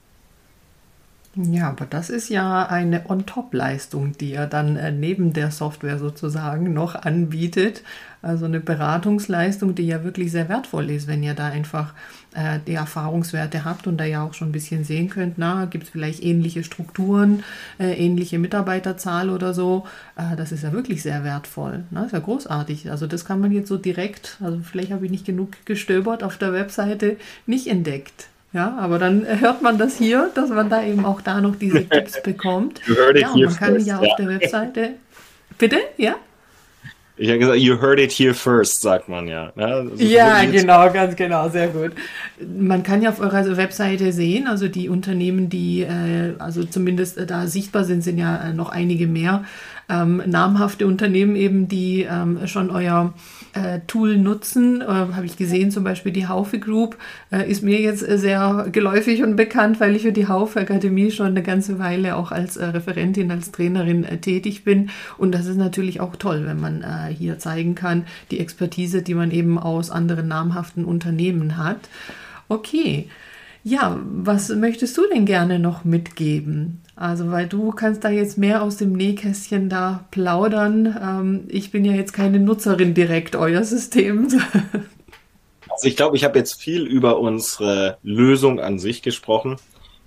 Ja, 1.34 1.70
aber 1.70 1.86
das 1.86 2.10
ist 2.10 2.28
ja 2.28 2.66
eine 2.66 3.08
On-Top-Leistung, 3.08 4.12
die 4.18 4.34
er 4.34 4.46
dann 4.46 4.76
äh, 4.76 4.92
neben 4.92 5.32
der 5.32 5.50
Software 5.50 5.98
sozusagen 5.98 6.74
noch 6.74 6.94
anbietet. 6.94 7.82
Also 8.20 8.44
eine 8.44 8.60
Beratungsleistung, 8.60 9.74
die 9.74 9.86
ja 9.86 10.04
wirklich 10.04 10.30
sehr 10.30 10.50
wertvoll 10.50 10.90
ist, 10.90 11.08
wenn 11.08 11.22
ihr 11.22 11.32
da 11.32 11.46
einfach 11.46 11.94
äh, 12.34 12.58
die 12.66 12.74
Erfahrungswerte 12.74 13.64
habt 13.64 13.86
und 13.86 13.98
da 13.98 14.04
ja 14.04 14.24
auch 14.24 14.34
schon 14.34 14.48
ein 14.48 14.52
bisschen 14.52 14.84
sehen 14.84 15.08
könnt, 15.08 15.38
na, 15.38 15.66
gibt 15.66 15.84
es 15.84 15.90
vielleicht 15.90 16.22
ähnliche 16.22 16.64
Strukturen, 16.64 17.44
äh, 17.78 17.92
ähnliche 17.92 18.38
Mitarbeiterzahl 18.38 19.30
oder 19.30 19.54
so. 19.54 19.86
Äh, 20.16 20.36
das 20.36 20.52
ist 20.52 20.62
ja 20.62 20.72
wirklich 20.72 21.02
sehr 21.02 21.24
wertvoll. 21.24 21.84
Ne? 21.90 22.06
Ist 22.06 22.12
ja 22.12 22.18
großartig. 22.18 22.90
Also 22.90 23.06
das 23.06 23.24
kann 23.24 23.40
man 23.40 23.52
jetzt 23.52 23.68
so 23.68 23.76
direkt, 23.76 24.38
also 24.42 24.58
vielleicht 24.62 24.92
habe 24.92 25.04
ich 25.04 25.10
nicht 25.10 25.26
genug 25.26 25.50
gestöbert 25.64 26.22
auf 26.22 26.38
der 26.38 26.52
Webseite, 26.52 27.16
nicht 27.46 27.66
entdeckt. 27.66 28.28
Ja, 28.52 28.76
aber 28.78 28.98
dann 28.98 29.26
hört 29.40 29.62
man 29.62 29.78
das 29.78 29.96
hier, 29.96 30.30
dass 30.34 30.50
man 30.50 30.68
da 30.68 30.82
eben 30.82 31.06
auch 31.06 31.22
da 31.22 31.40
noch 31.40 31.56
diese 31.56 31.84
Tipps 31.88 32.22
bekommt. 32.22 32.80
ja, 33.14 33.30
und 33.30 33.42
man 33.42 33.56
kann 33.56 33.84
ja 33.84 33.98
auf 33.98 34.16
der 34.18 34.28
Webseite. 34.28 34.90
Bitte? 35.58 35.78
Ja? 35.96 36.16
Ich 37.16 37.28
habe 37.28 37.38
gesagt, 37.38 37.58
you 37.58 37.78
heard 37.78 38.00
it 38.00 38.10
here 38.10 38.32
first, 38.32 38.80
sagt 38.80 39.08
man 39.08 39.28
ja. 39.28 39.52
Ja, 39.54 39.84
ja 39.98 40.44
genau, 40.44 40.90
ganz 40.90 41.14
genau, 41.14 41.48
sehr 41.50 41.68
gut. 41.68 41.92
Man 42.40 42.82
kann 42.82 43.02
ja 43.02 43.10
auf 43.10 43.20
eurer 43.20 43.56
Webseite 43.56 44.12
sehen, 44.12 44.46
also 44.46 44.68
die 44.68 44.88
Unternehmen, 44.88 45.50
die 45.50 45.82
äh, 45.82 46.34
also 46.38 46.64
zumindest 46.64 47.18
äh, 47.18 47.26
da 47.26 47.46
sichtbar 47.46 47.84
sind, 47.84 48.02
sind 48.02 48.18
ja 48.18 48.48
äh, 48.48 48.54
noch 48.54 48.70
einige 48.70 49.06
mehr 49.06 49.44
ähm, 49.88 50.22
namhafte 50.26 50.86
Unternehmen 50.86 51.36
eben, 51.36 51.68
die 51.68 52.06
ähm, 52.08 52.46
schon 52.46 52.70
euer 52.70 53.14
äh, 53.54 53.80
Tool 53.86 54.16
nutzen. 54.16 54.80
Äh, 54.80 54.84
Habe 54.84 55.26
ich 55.26 55.36
gesehen, 55.36 55.70
zum 55.70 55.84
Beispiel 55.84 56.12
die 56.12 56.26
Haufe 56.26 56.58
Group 56.58 56.96
äh, 57.30 57.50
ist 57.50 57.62
mir 57.62 57.80
jetzt 57.80 58.06
äh, 58.06 58.18
sehr 58.18 58.68
geläufig 58.72 59.22
und 59.22 59.36
bekannt, 59.36 59.80
weil 59.80 59.96
ich 59.96 60.02
für 60.02 60.12
die 60.12 60.28
Haufe 60.28 60.60
Akademie 60.60 61.10
schon 61.10 61.26
eine 61.26 61.42
ganze 61.42 61.78
Weile 61.78 62.16
auch 62.16 62.32
als 62.32 62.56
äh, 62.56 62.64
Referentin, 62.66 63.30
als 63.30 63.52
Trainerin 63.52 64.04
äh, 64.04 64.18
tätig 64.18 64.64
bin. 64.64 64.90
Und 65.18 65.34
das 65.34 65.46
ist 65.46 65.56
natürlich 65.56 66.00
auch 66.00 66.16
toll, 66.16 66.44
wenn 66.46 66.60
man 66.60 66.84
hier 67.10 67.38
zeigen 67.38 67.74
kann, 67.74 68.04
die 68.30 68.40
Expertise, 68.40 69.02
die 69.02 69.14
man 69.14 69.30
eben 69.30 69.58
aus 69.58 69.90
anderen 69.90 70.28
namhaften 70.28 70.84
Unternehmen 70.84 71.56
hat. 71.56 71.88
Okay. 72.48 73.08
Ja, 73.64 74.00
was 74.04 74.48
möchtest 74.48 74.96
du 74.98 75.02
denn 75.12 75.24
gerne 75.24 75.58
noch 75.58 75.84
mitgeben? 75.84 76.81
Also, 76.94 77.30
weil 77.30 77.48
du 77.48 77.70
kannst 77.70 78.04
da 78.04 78.10
jetzt 78.10 78.36
mehr 78.36 78.62
aus 78.62 78.76
dem 78.76 78.92
Nähkästchen 78.92 79.68
da 79.68 80.04
plaudern. 80.10 80.96
Ähm, 81.02 81.44
ich 81.48 81.70
bin 81.70 81.84
ja 81.84 81.92
jetzt 81.92 82.12
keine 82.12 82.38
Nutzerin 82.38 82.94
direkt 82.94 83.34
euer 83.36 83.64
Systems. 83.64 84.36
Also 85.74 85.88
ich 85.88 85.96
glaube, 85.96 86.16
ich 86.16 86.24
habe 86.24 86.38
jetzt 86.38 86.60
viel 86.60 86.82
über 86.82 87.18
unsere 87.18 87.96
Lösung 88.02 88.60
an 88.60 88.78
sich 88.78 89.02
gesprochen. 89.02 89.56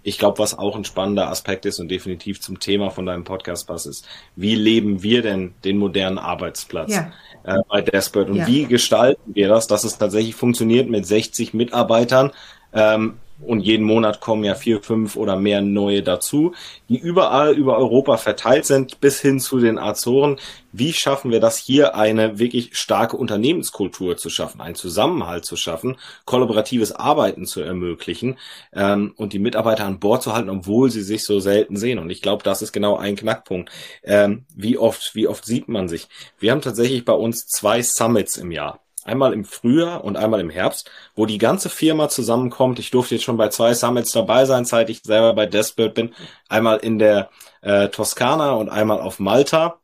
Ich 0.04 0.20
glaube, 0.20 0.38
was 0.38 0.56
auch 0.56 0.76
ein 0.76 0.86
spannender 0.86 1.30
Aspekt 1.30 1.66
ist 1.66 1.80
und 1.80 1.90
definitiv 1.90 2.40
zum 2.40 2.60
Thema 2.60 2.92
von 2.92 3.08
deinem 3.08 3.24
Podcast 3.24 3.66
passt, 3.66 3.88
ist, 3.88 4.08
wie 4.36 4.54
leben 4.54 5.02
wir 5.02 5.24
denn 5.24 5.56
den 5.64 5.80
modernen 5.80 6.20
Arbeitsplatz 6.20 6.94
ja. 6.94 7.12
äh, 7.44 7.58
bei 7.68 7.82
Desperate 7.82 8.30
und 8.30 8.38
ja. 8.38 8.48
wie 8.48 8.66
gestalten 8.66 9.34
wir 9.34 9.48
das, 9.48 9.66
dass 9.66 9.84
es 9.84 9.98
tatsächlich 9.98 10.36
funktioniert 10.36 10.88
mit 10.88 11.08
60 11.08 11.56
Mitarbeitern, 11.56 12.32
ähm, 12.72 13.16
und 13.42 13.60
jeden 13.62 13.86
Monat 13.86 14.22
kommen 14.22 14.44
ja 14.44 14.56
vier, 14.56 14.82
fünf 14.82 15.16
oder 15.18 15.36
mehr 15.36 15.62
neue 15.62 16.04
dazu, 16.04 16.54
die 16.88 16.98
überall 16.98 17.54
über 17.54 17.78
Europa 17.78 18.18
verteilt 18.18 18.66
sind, 18.66 19.02
bis 19.02 19.20
hin 19.20 19.40
zu 19.40 19.60
den 19.60 19.78
Azoren. 19.78 20.38
Wie 20.72 20.94
schaffen 20.94 21.32
wir 21.32 21.40
das 21.40 21.58
hier 21.58 21.96
eine 21.96 22.40
wirklich 22.40 22.78
starke 22.78 23.18
Unternehmenskultur 23.18 24.18
zu 24.18 24.30
schaffen, 24.30 24.62
einen 24.62 24.76
Zusammenhalt 24.76 25.46
zu 25.46 25.58
schaffen, 25.58 25.98
kollaboratives 26.26 26.94
Arbeiten 26.94 27.46
zu 27.46 27.62
ermöglichen 27.62 28.38
ähm, 28.74 29.14
und 29.18 29.34
die 29.34 29.40
Mitarbeiter 29.40 29.86
an 29.86 30.00
Bord 30.00 30.24
zu 30.24 30.34
halten, 30.34 30.50
obwohl 30.50 30.90
sie 30.90 31.04
sich 31.04 31.24
so 31.24 31.40
selten 31.40 31.76
sehen. 31.76 32.00
Und 32.00 32.10
ich 32.10 32.22
glaube, 32.22 32.44
das 32.44 32.62
ist 32.62 32.72
genau 32.72 32.98
ein 32.98 33.16
Knackpunkt. 33.16 33.70
Ähm, 34.04 34.46
wie 34.56 34.78
oft, 34.78 35.14
wie 35.14 35.28
oft 35.28 35.46
sieht 35.46 35.68
man 35.68 35.88
sich? 35.88 36.08
Wir 36.40 36.52
haben 36.52 36.62
tatsächlich 36.62 37.04
bei 37.06 37.14
uns 37.14 37.48
zwei 37.48 37.82
Summits 37.82 38.38
im 38.38 38.52
Jahr 38.52 38.85
einmal 39.06 39.34
im 39.34 39.46
Frühjahr 39.46 40.04
und 40.04 40.18
einmal 40.18 40.42
im 40.42 40.50
Herbst, 40.50 40.90
wo 41.16 41.26
die 41.26 41.38
ganze 41.38 41.70
Firma 41.70 42.10
zusammenkommt. 42.10 42.80
Ich 42.80 42.92
durfte 42.92 43.16
jetzt 43.16 43.24
schon 43.24 43.38
bei 43.38 43.50
zwei 43.50 43.74
Summits 43.74 44.12
dabei 44.12 44.46
sein, 44.46 44.66
seit 44.66 44.90
ich 44.90 45.02
selber 45.04 45.34
bei 45.34 45.46
Desperate 45.46 45.94
bin. 45.94 46.14
Einmal 46.50 46.80
in 46.80 47.00
der 47.00 47.30
äh, 47.62 47.90
Toskana 47.90 48.54
und 48.54 48.70
einmal 48.70 49.00
auf 49.00 49.20
Malta. 49.20 49.80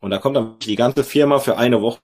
Und 0.00 0.10
da 0.10 0.18
kommt 0.18 0.36
dann 0.36 0.58
die 0.60 0.76
ganze 0.76 1.04
Firma 1.04 1.38
für 1.38 1.56
eine 1.58 1.80
Woche. 1.82 2.00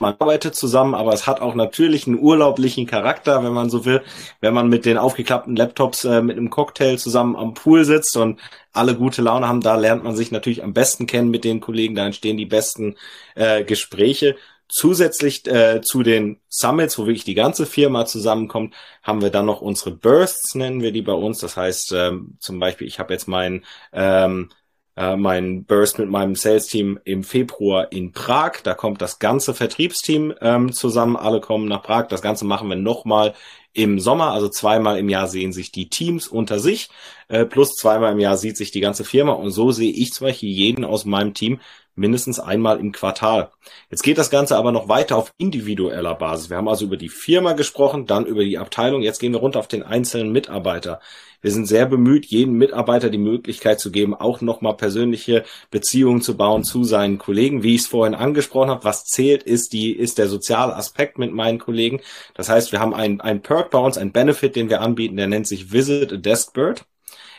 Man 0.00 0.16
arbeitet 0.18 0.56
zusammen, 0.56 0.94
aber 0.94 1.12
es 1.12 1.26
hat 1.28 1.40
auch 1.40 1.54
natürlich 1.54 2.06
einen 2.06 2.18
urlaublichen 2.18 2.86
Charakter, 2.86 3.44
wenn 3.44 3.52
man 3.52 3.70
so 3.70 3.84
will. 3.84 4.02
Wenn 4.40 4.52
man 4.52 4.68
mit 4.68 4.84
den 4.84 4.98
aufgeklappten 4.98 5.54
Laptops 5.54 6.04
äh, 6.04 6.22
mit 6.22 6.36
einem 6.36 6.50
Cocktail 6.50 6.98
zusammen 6.98 7.36
am 7.36 7.54
Pool 7.54 7.84
sitzt 7.84 8.16
und 8.16 8.40
alle 8.72 8.96
gute 8.96 9.22
Laune 9.22 9.48
haben, 9.48 9.60
da 9.60 9.76
lernt 9.76 10.02
man 10.04 10.16
sich 10.16 10.32
natürlich 10.32 10.64
am 10.64 10.74
besten 10.74 11.06
kennen 11.06 11.30
mit 11.30 11.44
den 11.44 11.60
Kollegen, 11.60 11.94
da 11.94 12.04
entstehen 12.04 12.36
die 12.36 12.46
besten 12.46 12.96
äh, 13.36 13.64
Gespräche. 13.64 14.36
Zusätzlich 14.68 15.46
äh, 15.46 15.80
zu 15.80 16.02
den 16.02 16.40
Summits, 16.48 16.98
wo 16.98 17.06
wirklich 17.06 17.24
die 17.24 17.34
ganze 17.34 17.66
Firma 17.66 18.04
zusammenkommt, 18.06 18.74
haben 19.02 19.22
wir 19.22 19.30
dann 19.30 19.46
noch 19.46 19.60
unsere 19.60 19.92
Bursts, 19.92 20.54
nennen 20.54 20.82
wir 20.82 20.92
die 20.92 21.02
bei 21.02 21.12
uns. 21.12 21.38
Das 21.38 21.56
heißt, 21.56 21.92
ähm, 21.92 22.36
zum 22.40 22.58
Beispiel, 22.58 22.86
ich 22.86 22.98
habe 22.98 23.12
jetzt 23.12 23.28
meinen 23.28 23.64
ähm, 23.92 24.50
äh, 24.96 25.16
mein 25.16 25.64
Burst 25.64 25.98
mit 25.98 26.08
meinem 26.08 26.34
Sales-Team 26.34 26.98
im 27.04 27.22
Februar 27.22 27.92
in 27.92 28.12
Prag. 28.12 28.62
Da 28.62 28.74
kommt 28.74 29.02
das 29.02 29.18
ganze 29.18 29.54
Vertriebsteam 29.54 30.34
ähm, 30.40 30.72
zusammen. 30.72 31.16
Alle 31.16 31.40
kommen 31.40 31.68
nach 31.68 31.82
Prag. 31.82 32.08
Das 32.08 32.22
Ganze 32.22 32.44
machen 32.46 32.68
wir 32.68 32.76
nochmal 32.76 33.34
im 33.74 34.00
Sommer. 34.00 34.32
Also 34.32 34.48
zweimal 34.48 34.98
im 34.98 35.10
Jahr 35.10 35.28
sehen 35.28 35.52
sich 35.52 35.70
die 35.70 35.90
Teams 35.90 36.28
unter 36.28 36.58
sich. 36.58 36.88
Äh, 37.28 37.44
plus 37.44 37.74
zweimal 37.74 38.12
im 38.12 38.20
Jahr 38.20 38.38
sieht 38.38 38.56
sich 38.56 38.70
die 38.70 38.80
ganze 38.80 39.04
Firma. 39.04 39.32
Und 39.32 39.50
so 39.50 39.70
sehe 39.70 39.92
ich 39.92 40.12
zum 40.12 40.28
Beispiel 40.28 40.48
jeden 40.48 40.84
aus 40.84 41.04
meinem 41.04 41.34
Team 41.34 41.60
mindestens 41.96 42.38
einmal 42.38 42.78
im 42.78 42.92
Quartal. 42.92 43.50
Jetzt 43.90 44.02
geht 44.02 44.18
das 44.18 44.30
Ganze 44.30 44.56
aber 44.56 44.70
noch 44.70 44.88
weiter 44.88 45.16
auf 45.16 45.32
individueller 45.38 46.14
Basis. 46.14 46.50
Wir 46.50 46.56
haben 46.56 46.68
also 46.68 46.84
über 46.84 46.96
die 46.96 47.08
Firma 47.08 47.54
gesprochen, 47.54 48.06
dann 48.06 48.26
über 48.26 48.44
die 48.44 48.58
Abteilung, 48.58 49.02
jetzt 49.02 49.18
gehen 49.18 49.32
wir 49.32 49.40
runter 49.40 49.58
auf 49.58 49.68
den 49.68 49.82
einzelnen 49.82 50.30
Mitarbeiter. 50.30 51.00
Wir 51.42 51.52
sind 51.52 51.66
sehr 51.66 51.86
bemüht, 51.86 52.26
jedem 52.26 52.54
Mitarbeiter 52.54 53.10
die 53.10 53.18
Möglichkeit 53.18 53.78
zu 53.78 53.90
geben, 53.90 54.14
auch 54.14 54.40
nochmal 54.40 54.76
persönliche 54.76 55.44
Beziehungen 55.70 56.22
zu 56.22 56.36
bauen 56.36 56.64
zu 56.64 56.84
seinen 56.84 57.18
Kollegen. 57.18 57.62
Wie 57.62 57.74
ich 57.74 57.82
es 57.82 57.86
vorhin 57.86 58.14
angesprochen 58.14 58.70
habe, 58.70 58.84
was 58.84 59.04
zählt, 59.04 59.42
ist 59.42 59.72
die, 59.72 59.92
ist 59.92 60.18
der 60.18 60.28
soziale 60.28 60.74
Aspekt 60.74 61.18
mit 61.18 61.32
meinen 61.32 61.58
Kollegen. 61.58 62.00
Das 62.34 62.48
heißt, 62.48 62.72
wir 62.72 62.80
haben 62.80 62.94
einen, 62.94 63.20
einen 63.20 63.42
Perk 63.42 63.70
bei 63.70 63.78
uns, 63.78 63.98
einen 63.98 64.12
Benefit, 64.12 64.56
den 64.56 64.70
wir 64.70 64.80
anbieten, 64.80 65.16
der 65.16 65.28
nennt 65.28 65.46
sich 65.46 65.72
Visit 65.72 66.12
a 66.12 66.16
Desk 66.16 66.52
Bird. 66.52 66.84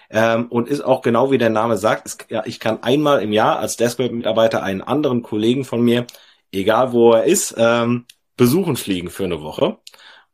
Ähm, 0.10 0.48
und 0.50 0.70
ist 0.70 0.82
auch 0.82 1.02
genau 1.02 1.32
wie 1.32 1.38
der 1.38 1.50
Name 1.50 1.78
sagt, 1.78 2.06
es, 2.06 2.18
ja, 2.30 2.44
ich 2.46 2.60
kann 2.60 2.84
einmal 2.84 3.22
im 3.22 3.34
Jahr 3.34 3.60
als 3.60 3.78
Deskbird-Mitarbeiter 3.78 4.64
einen 4.64 4.82
anderen 4.82 5.22
Kollegen 5.22 5.66
von 5.66 5.82
mir, 5.82 6.08
egal 6.52 6.94
wo 6.94 7.14
er 7.14 7.26
ist, 7.26 7.56
ähm, 7.58 8.06
besuchen 8.38 8.76
fliegen 8.78 9.10
für 9.10 9.26
eine 9.26 9.42
Woche 9.42 9.78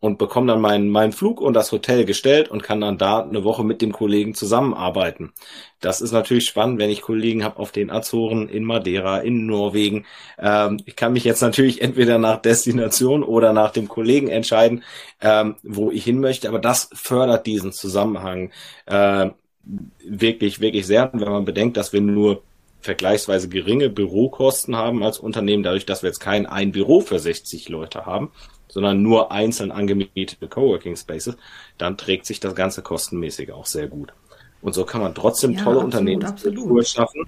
und 0.04 0.18
bekomme 0.18 0.48
dann 0.48 0.60
meinen, 0.60 0.90
meinen 0.90 1.14
Flug 1.14 1.40
und 1.40 1.54
das 1.54 1.72
Hotel 1.72 2.04
gestellt 2.04 2.50
und 2.50 2.62
kann 2.62 2.82
dann 2.82 2.98
da 2.98 3.22
eine 3.24 3.46
Woche 3.46 3.64
mit 3.64 3.82
dem 3.82 3.94
Kollegen 3.94 4.36
zusammenarbeiten. 4.36 5.32
Das 5.80 6.02
ist 6.02 6.12
natürlich 6.12 6.46
spannend, 6.46 6.78
wenn 6.78 6.90
ich 6.90 7.02
Kollegen 7.02 7.46
habe 7.46 7.58
auf 7.58 7.72
den 7.72 7.90
Azoren, 7.90 8.50
in 8.50 8.66
Madeira, 8.66 9.20
in 9.20 9.46
Norwegen. 9.46 10.06
Ähm, 10.38 10.82
ich 10.86 10.98
kann 10.98 11.14
mich 11.14 11.24
jetzt 11.24 11.42
natürlich 11.42 11.82
entweder 11.82 12.18
nach 12.18 12.42
Destination 12.42 13.24
oder 13.24 13.54
nach 13.54 13.72
dem 13.72 13.88
Kollegen 13.88 14.28
entscheiden, 14.28 14.84
ähm, 15.22 15.56
wo 15.64 15.90
ich 15.90 16.04
hin 16.04 16.20
möchte, 16.20 16.50
aber 16.50 16.60
das 16.60 16.90
fördert 16.94 17.48
diesen 17.48 17.72
Zusammenhang 17.72 18.52
äh, 18.88 19.30
wirklich, 20.04 20.60
wirklich 20.60 20.86
sehr. 20.86 21.14
Und 21.14 21.22
wenn 21.22 21.32
man 21.32 21.46
bedenkt, 21.46 21.78
dass 21.78 21.94
wir 21.94 22.02
nur 22.02 22.44
vergleichsweise 22.82 23.48
geringe 23.48 23.90
Bürokosten 23.90 24.76
haben 24.76 25.04
als 25.04 25.18
Unternehmen, 25.18 25.64
dadurch, 25.64 25.86
dass 25.86 26.04
wir 26.04 26.10
jetzt 26.10 26.20
kein 26.20 26.46
ein 26.46 26.72
Büro 26.72 27.00
für 27.00 27.18
60 27.18 27.70
Leute 27.70 28.06
haben, 28.06 28.32
sondern 28.68 29.02
nur 29.02 29.32
einzeln 29.32 29.72
angemietete 29.72 30.48
Coworking 30.48 30.98
Spaces, 30.98 31.38
dann 31.78 31.98
trägt 31.98 32.26
sich 32.26 32.40
das 32.40 32.56
Ganze 32.56 32.82
kostenmäßig 32.82 33.52
auch 33.52 33.66
sehr 33.66 33.88
gut. 33.88 34.14
Und 34.62 34.74
so 34.74 34.84
kann 34.86 35.02
man 35.02 35.16
trotzdem 35.16 35.52
ja, 35.52 35.64
tolle 35.64 35.80
Unternehmenskultur 35.80 36.84
schaffen 36.84 37.26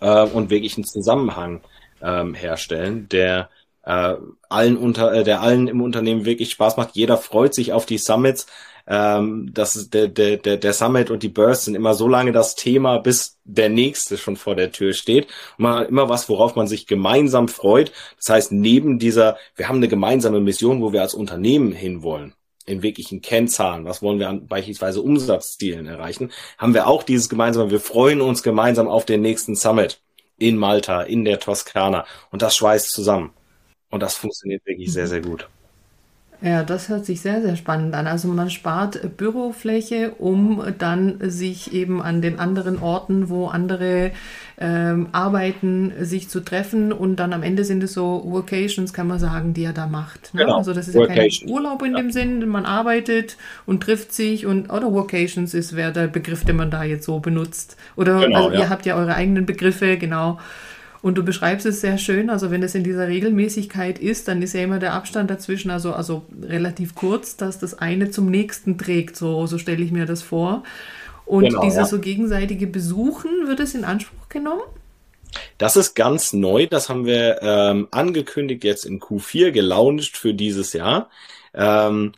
äh, 0.00 0.22
und 0.28 0.50
wirklich 0.50 0.76
einen 0.76 0.84
Zusammenhang 0.84 1.60
ähm, 2.02 2.34
herstellen, 2.34 3.08
der 3.08 3.48
äh, 3.86 4.14
allen 4.48 4.76
unter, 4.76 5.12
äh, 5.12 5.24
der 5.24 5.40
allen 5.40 5.68
im 5.68 5.80
Unternehmen 5.80 6.26
wirklich 6.26 6.50
Spaß 6.50 6.76
macht. 6.76 6.90
Jeder 6.94 7.16
freut 7.16 7.54
sich 7.54 7.72
auf 7.72 7.86
die 7.86 7.98
Summits 7.98 8.46
ähm, 8.86 9.50
das 9.52 9.90
der, 9.90 10.08
der, 10.08 10.36
der, 10.36 10.56
der 10.58 10.72
Summit 10.72 11.10
und 11.10 11.22
die 11.22 11.28
Bursts 11.28 11.64
sind 11.64 11.74
immer 11.74 11.94
so 11.94 12.06
lange 12.08 12.32
das 12.32 12.54
Thema, 12.54 12.98
bis 12.98 13.38
der 13.44 13.68
nächste 13.68 14.16
schon 14.16 14.36
vor 14.36 14.54
der 14.54 14.70
Tür 14.72 14.92
steht. 14.92 15.28
Hat 15.60 15.88
immer 15.88 16.08
was, 16.08 16.28
worauf 16.28 16.54
man 16.54 16.68
sich 16.68 16.86
gemeinsam 16.86 17.48
freut. 17.48 17.92
Das 18.16 18.28
heißt, 18.28 18.52
neben 18.52 18.98
dieser, 18.98 19.36
wir 19.56 19.68
haben 19.68 19.76
eine 19.76 19.88
gemeinsame 19.88 20.40
Mission, 20.40 20.82
wo 20.82 20.92
wir 20.92 21.02
als 21.02 21.14
Unternehmen 21.14 21.72
hinwollen 21.72 22.34
in 22.64 22.82
wirklichen 22.82 23.22
Kennzahlen, 23.22 23.84
was 23.84 24.02
wollen 24.02 24.18
wir 24.18 24.28
an 24.28 24.48
beispielsweise 24.48 25.00
Umsatzzielen 25.00 25.86
erreichen, 25.86 26.32
haben 26.58 26.74
wir 26.74 26.88
auch 26.88 27.04
dieses 27.04 27.28
gemeinsame, 27.28 27.70
wir 27.70 27.78
freuen 27.78 28.20
uns 28.20 28.42
gemeinsam 28.42 28.88
auf 28.88 29.04
den 29.04 29.22
nächsten 29.22 29.54
Summit 29.54 30.00
in 30.36 30.56
Malta, 30.56 31.02
in 31.02 31.24
der 31.24 31.38
Toskana 31.38 32.06
und 32.32 32.42
das 32.42 32.56
schweißt 32.56 32.90
zusammen. 32.90 33.35
Und 33.90 34.02
das 34.02 34.16
funktioniert 34.16 34.64
wirklich 34.66 34.92
sehr, 34.92 35.06
sehr 35.06 35.20
gut. 35.20 35.48
Ja, 36.42 36.64
das 36.64 36.90
hört 36.90 37.06
sich 37.06 37.22
sehr, 37.22 37.40
sehr 37.40 37.56
spannend 37.56 37.94
an. 37.94 38.06
Also 38.06 38.28
man 38.28 38.50
spart 38.50 39.16
Bürofläche, 39.16 40.12
um 40.18 40.62
dann 40.78 41.16
sich 41.20 41.72
eben 41.72 42.02
an 42.02 42.20
den 42.20 42.38
anderen 42.38 42.78
Orten, 42.78 43.30
wo 43.30 43.46
andere 43.46 44.10
ähm, 44.58 45.08
arbeiten, 45.12 45.92
sich 46.00 46.28
zu 46.28 46.40
treffen 46.40 46.92
und 46.92 47.16
dann 47.16 47.32
am 47.32 47.42
Ende 47.42 47.64
sind 47.64 47.82
es 47.82 47.94
so 47.94 48.22
Workations, 48.26 48.92
kann 48.92 49.06
man 49.06 49.18
sagen, 49.18 49.54
die 49.54 49.64
er 49.64 49.72
da 49.72 49.86
macht. 49.86 50.34
Ne? 50.34 50.42
Genau. 50.42 50.58
Also 50.58 50.74
das 50.74 50.88
ist 50.88 50.94
ja 50.94 51.06
kein 51.06 51.30
Urlaub 51.46 51.82
in 51.82 51.92
ja. 51.92 51.98
dem 51.98 52.10
Sinn, 52.10 52.46
man 52.48 52.66
arbeitet 52.66 53.38
und 53.64 53.82
trifft 53.82 54.12
sich 54.12 54.44
und 54.44 54.70
oder 54.70 54.92
Workations 54.92 55.54
ist 55.54 55.74
wer 55.74 55.90
der 55.90 56.06
Begriff, 56.06 56.44
den 56.44 56.56
man 56.56 56.70
da 56.70 56.84
jetzt 56.84 57.06
so 57.06 57.18
benutzt. 57.18 57.78
Oder 57.96 58.20
genau, 58.20 58.44
also 58.44 58.52
ja. 58.52 58.60
ihr 58.60 58.68
habt 58.68 58.84
ja 58.84 58.96
eure 58.96 59.14
eigenen 59.14 59.46
Begriffe, 59.46 59.96
genau. 59.96 60.38
Und 61.06 61.16
du 61.16 61.22
beschreibst 61.22 61.64
es 61.66 61.80
sehr 61.80 61.98
schön, 61.98 62.30
also 62.30 62.50
wenn 62.50 62.64
es 62.64 62.74
in 62.74 62.82
dieser 62.82 63.06
Regelmäßigkeit 63.06 64.00
ist, 64.00 64.26
dann 64.26 64.42
ist 64.42 64.54
ja 64.54 64.62
immer 64.62 64.80
der 64.80 64.92
Abstand 64.92 65.30
dazwischen 65.30 65.70
also, 65.70 65.92
also 65.92 66.24
relativ 66.42 66.96
kurz, 66.96 67.36
dass 67.36 67.60
das 67.60 67.78
eine 67.78 68.10
zum 68.10 68.28
nächsten 68.28 68.76
trägt, 68.76 69.14
so, 69.16 69.46
so 69.46 69.56
stelle 69.56 69.84
ich 69.84 69.92
mir 69.92 70.04
das 70.04 70.22
vor. 70.22 70.64
Und 71.24 71.44
genau, 71.44 71.60
dieses 71.60 71.76
ja. 71.76 71.86
so 71.86 72.00
gegenseitige 72.00 72.66
Besuchen, 72.66 73.30
wird 73.46 73.60
es 73.60 73.76
in 73.76 73.84
Anspruch 73.84 74.28
genommen? 74.28 74.64
Das 75.58 75.76
ist 75.76 75.94
ganz 75.94 76.32
neu, 76.32 76.66
das 76.66 76.88
haben 76.88 77.06
wir 77.06 77.38
ähm, 77.40 77.86
angekündigt 77.92 78.64
jetzt 78.64 78.84
in 78.84 78.98
Q4, 78.98 79.52
gelauncht 79.52 80.16
für 80.16 80.34
dieses 80.34 80.72
Jahr. 80.72 81.08
Ähm, 81.54 82.14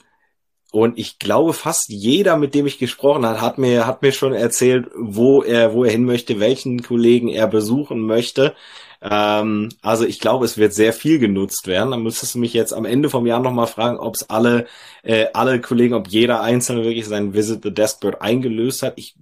und 0.71 0.99
ich 0.99 1.19
glaube, 1.19 1.55
fast 1.55 1.89
jeder, 1.89 2.37
mit 2.37 2.55
dem 2.55 2.67
ich 2.67 2.79
gesprochen 2.79 3.25
habe, 3.25 3.41
hat 3.41 3.57
mir, 3.57 3.87
hat 3.87 4.03
mir 4.03 4.13
schon 4.13 4.35
erzählt, 4.35 4.91
wo 4.95 5.43
er, 5.43 5.73
wo 5.73 5.85
er 5.85 5.91
hin 5.91 6.05
möchte, 6.05 6.41
welchen 6.41 6.83
Kollegen 6.83 7.29
er 7.29 7.47
besuchen 7.47 8.01
möchte. 8.01 8.55
Ähm, 9.01 9.71
also 9.81 10.05
ich 10.05 10.21
glaube, 10.21 10.45
es 10.45 10.59
wird 10.59 10.75
sehr 10.75 10.93
viel 10.93 11.19
genutzt 11.19 11.67
werden. 11.67 11.91
Dann 11.91 12.03
müsstest 12.03 12.35
du 12.35 12.39
mich 12.39 12.53
jetzt 12.53 12.75
am 12.75 12.85
Ende 12.85 13.09
vom 13.09 13.27
Jahr 13.27 13.41
nochmal 13.41 13.67
fragen, 13.67 13.99
ob 13.99 14.17
es 14.17 14.29
alle, 14.29 14.67
äh, 15.03 15.27
alle 15.33 15.61
Kollegen, 15.61 15.95
ob 15.95 16.09
jeder 16.09 16.43
Einzelne 16.43 16.85
wirklich 16.85 17.07
sein 17.07 17.33
Visit 17.33 17.63
the 17.63 17.73
Deskbird 17.73 18.21
eingelöst 18.21 18.83
hat. 18.83 18.95
Ich 18.97 19.15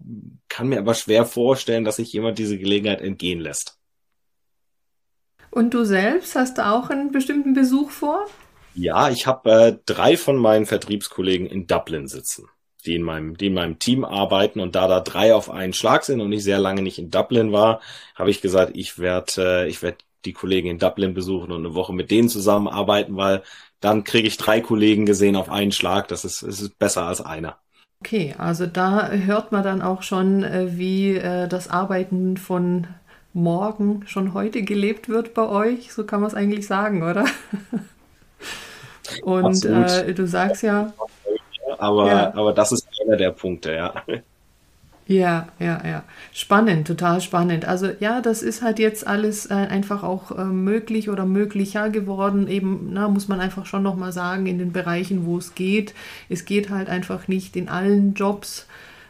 kann 0.48 0.68
mir 0.68 0.80
aber 0.80 0.94
schwer 0.94 1.24
vorstellen, 1.26 1.84
dass 1.84 1.96
sich 1.96 2.12
jemand 2.12 2.38
diese 2.38 2.58
Gelegenheit 2.58 3.00
entgehen 3.00 3.38
lässt. 3.38 3.78
Und 5.50 5.74
du 5.74 5.84
selbst 5.84 6.34
hast 6.34 6.58
auch 6.58 6.90
einen 6.90 7.12
bestimmten 7.12 7.54
Besuch 7.54 7.90
vor? 7.90 8.26
Ja, 8.78 9.08
ich 9.08 9.26
habe 9.26 9.50
äh, 9.50 9.78
drei 9.86 10.18
von 10.18 10.36
meinen 10.36 10.66
Vertriebskollegen 10.66 11.46
in 11.46 11.66
Dublin 11.66 12.08
sitzen, 12.08 12.46
die 12.84 12.94
in 12.94 13.02
meinem, 13.02 13.34
die 13.36 13.46
in 13.46 13.54
meinem 13.54 13.78
Team 13.78 14.04
arbeiten 14.04 14.60
und 14.60 14.74
da 14.74 14.86
da 14.86 15.00
drei 15.00 15.34
auf 15.34 15.48
einen 15.50 15.72
Schlag 15.72 16.04
sind 16.04 16.20
und 16.20 16.30
ich 16.32 16.44
sehr 16.44 16.58
lange 16.58 16.82
nicht 16.82 16.98
in 16.98 17.10
Dublin 17.10 17.52
war, 17.52 17.80
habe 18.14 18.30
ich 18.30 18.42
gesagt, 18.42 18.72
ich 18.76 18.98
werde, 18.98 19.64
äh, 19.64 19.68
ich 19.68 19.80
werde 19.80 19.98
die 20.26 20.34
Kollegen 20.34 20.68
in 20.68 20.78
Dublin 20.78 21.14
besuchen 21.14 21.52
und 21.52 21.64
eine 21.64 21.74
Woche 21.74 21.94
mit 21.94 22.10
denen 22.10 22.28
zusammenarbeiten, 22.28 23.16
weil 23.16 23.42
dann 23.80 24.04
kriege 24.04 24.28
ich 24.28 24.36
drei 24.36 24.60
Kollegen 24.60 25.06
gesehen 25.06 25.36
auf 25.36 25.48
einen 25.50 25.72
Schlag. 25.72 26.08
Das 26.08 26.26
ist, 26.26 26.42
ist 26.42 26.78
besser 26.78 27.06
als 27.06 27.22
einer. 27.22 27.56
Okay, 28.00 28.34
also 28.36 28.66
da 28.66 29.10
hört 29.10 29.52
man 29.52 29.62
dann 29.64 29.80
auch 29.80 30.02
schon, 30.02 30.44
äh, 30.44 30.76
wie 30.76 31.14
äh, 31.14 31.48
das 31.48 31.70
Arbeiten 31.70 32.36
von 32.36 32.88
morgen 33.32 34.06
schon 34.06 34.34
heute 34.34 34.62
gelebt 34.62 35.08
wird 35.08 35.32
bei 35.32 35.48
euch. 35.48 35.94
So 35.94 36.04
kann 36.04 36.20
man 36.20 36.28
es 36.28 36.34
eigentlich 36.34 36.66
sagen, 36.66 37.02
oder? 37.02 37.24
Und 39.26 39.64
äh, 39.64 40.14
du 40.14 40.24
sagst 40.28 40.62
ja. 40.62 40.92
Aber, 41.78 42.06
ja. 42.06 42.32
aber 42.32 42.52
das 42.52 42.70
ist 42.70 42.86
einer 43.04 43.16
der 43.16 43.32
Punkte, 43.32 43.74
ja. 43.74 43.92
Ja, 45.08 45.48
ja, 45.58 45.82
ja. 45.84 46.04
Spannend, 46.32 46.86
total 46.86 47.20
spannend. 47.20 47.64
Also 47.64 47.88
ja, 47.98 48.20
das 48.20 48.42
ist 48.42 48.62
halt 48.62 48.78
jetzt 48.78 49.04
alles 49.04 49.46
äh, 49.46 49.54
einfach 49.54 50.04
auch 50.04 50.30
äh, 50.30 50.44
möglich 50.44 51.10
oder 51.10 51.24
möglicher 51.24 51.90
geworden. 51.90 52.46
Eben, 52.46 52.90
na, 52.92 53.08
muss 53.08 53.26
man 53.26 53.40
einfach 53.40 53.66
schon 53.66 53.82
nochmal 53.82 54.12
sagen, 54.12 54.46
in 54.46 54.58
den 54.58 54.70
Bereichen, 54.70 55.26
wo 55.26 55.38
es 55.38 55.56
geht. 55.56 55.92
Es 56.28 56.44
geht 56.44 56.70
halt 56.70 56.88
einfach 56.88 57.26
nicht 57.26 57.56
in 57.56 57.68
allen 57.68 58.14
Jobs. 58.14 58.68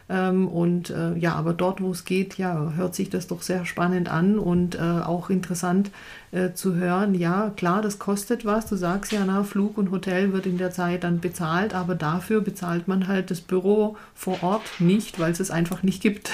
Ähm, 0.09 0.47
und 0.47 0.91
äh, 0.91 1.17
ja, 1.17 1.35
aber 1.35 1.53
dort, 1.53 1.81
wo 1.81 1.91
es 1.91 2.05
geht, 2.05 2.39
ja, 2.39 2.73
hört 2.77 2.95
sich 2.95 3.11
das 3.11 3.27
doch 3.27 3.43
sehr 3.43 3.65
spannend 3.65 4.09
an 4.09 4.39
und 4.39 4.77
äh, 4.77 4.79
auch 4.79 5.31
interessant 5.31 5.91
äh, 6.31 6.53
zu 6.53 6.75
hören. 6.77 7.15
Ja, 7.15 7.53
klar, 7.57 7.83
das 7.83 7.99
kostet 7.99 8.45
was. 8.45 8.67
Du 8.67 8.77
sagst 8.77 9.11
ja, 9.11 9.25
na, 9.27 9.43
Flug 9.43 9.77
und 9.79 9.91
Hotel 9.91 10.33
wird 10.33 10.47
in 10.47 10.59
der 10.59 10.71
Zeit 10.71 11.03
dann 11.03 11.21
bezahlt, 11.21 11.75
aber 11.75 11.97
dafür 11.97 12.41
bezahlt 12.41 12.87
man 12.87 13.09
halt 13.09 13.31
das 13.33 13.41
Büro 13.41 13.97
vor 14.15 14.43
Ort 14.43 14.63
nicht, 14.79 15.19
weil 15.19 15.33
es 15.33 15.41
es 15.41 15.51
einfach 15.51 15.83
nicht 15.83 16.01
gibt. 16.01 16.31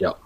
Ja. 0.00 0.16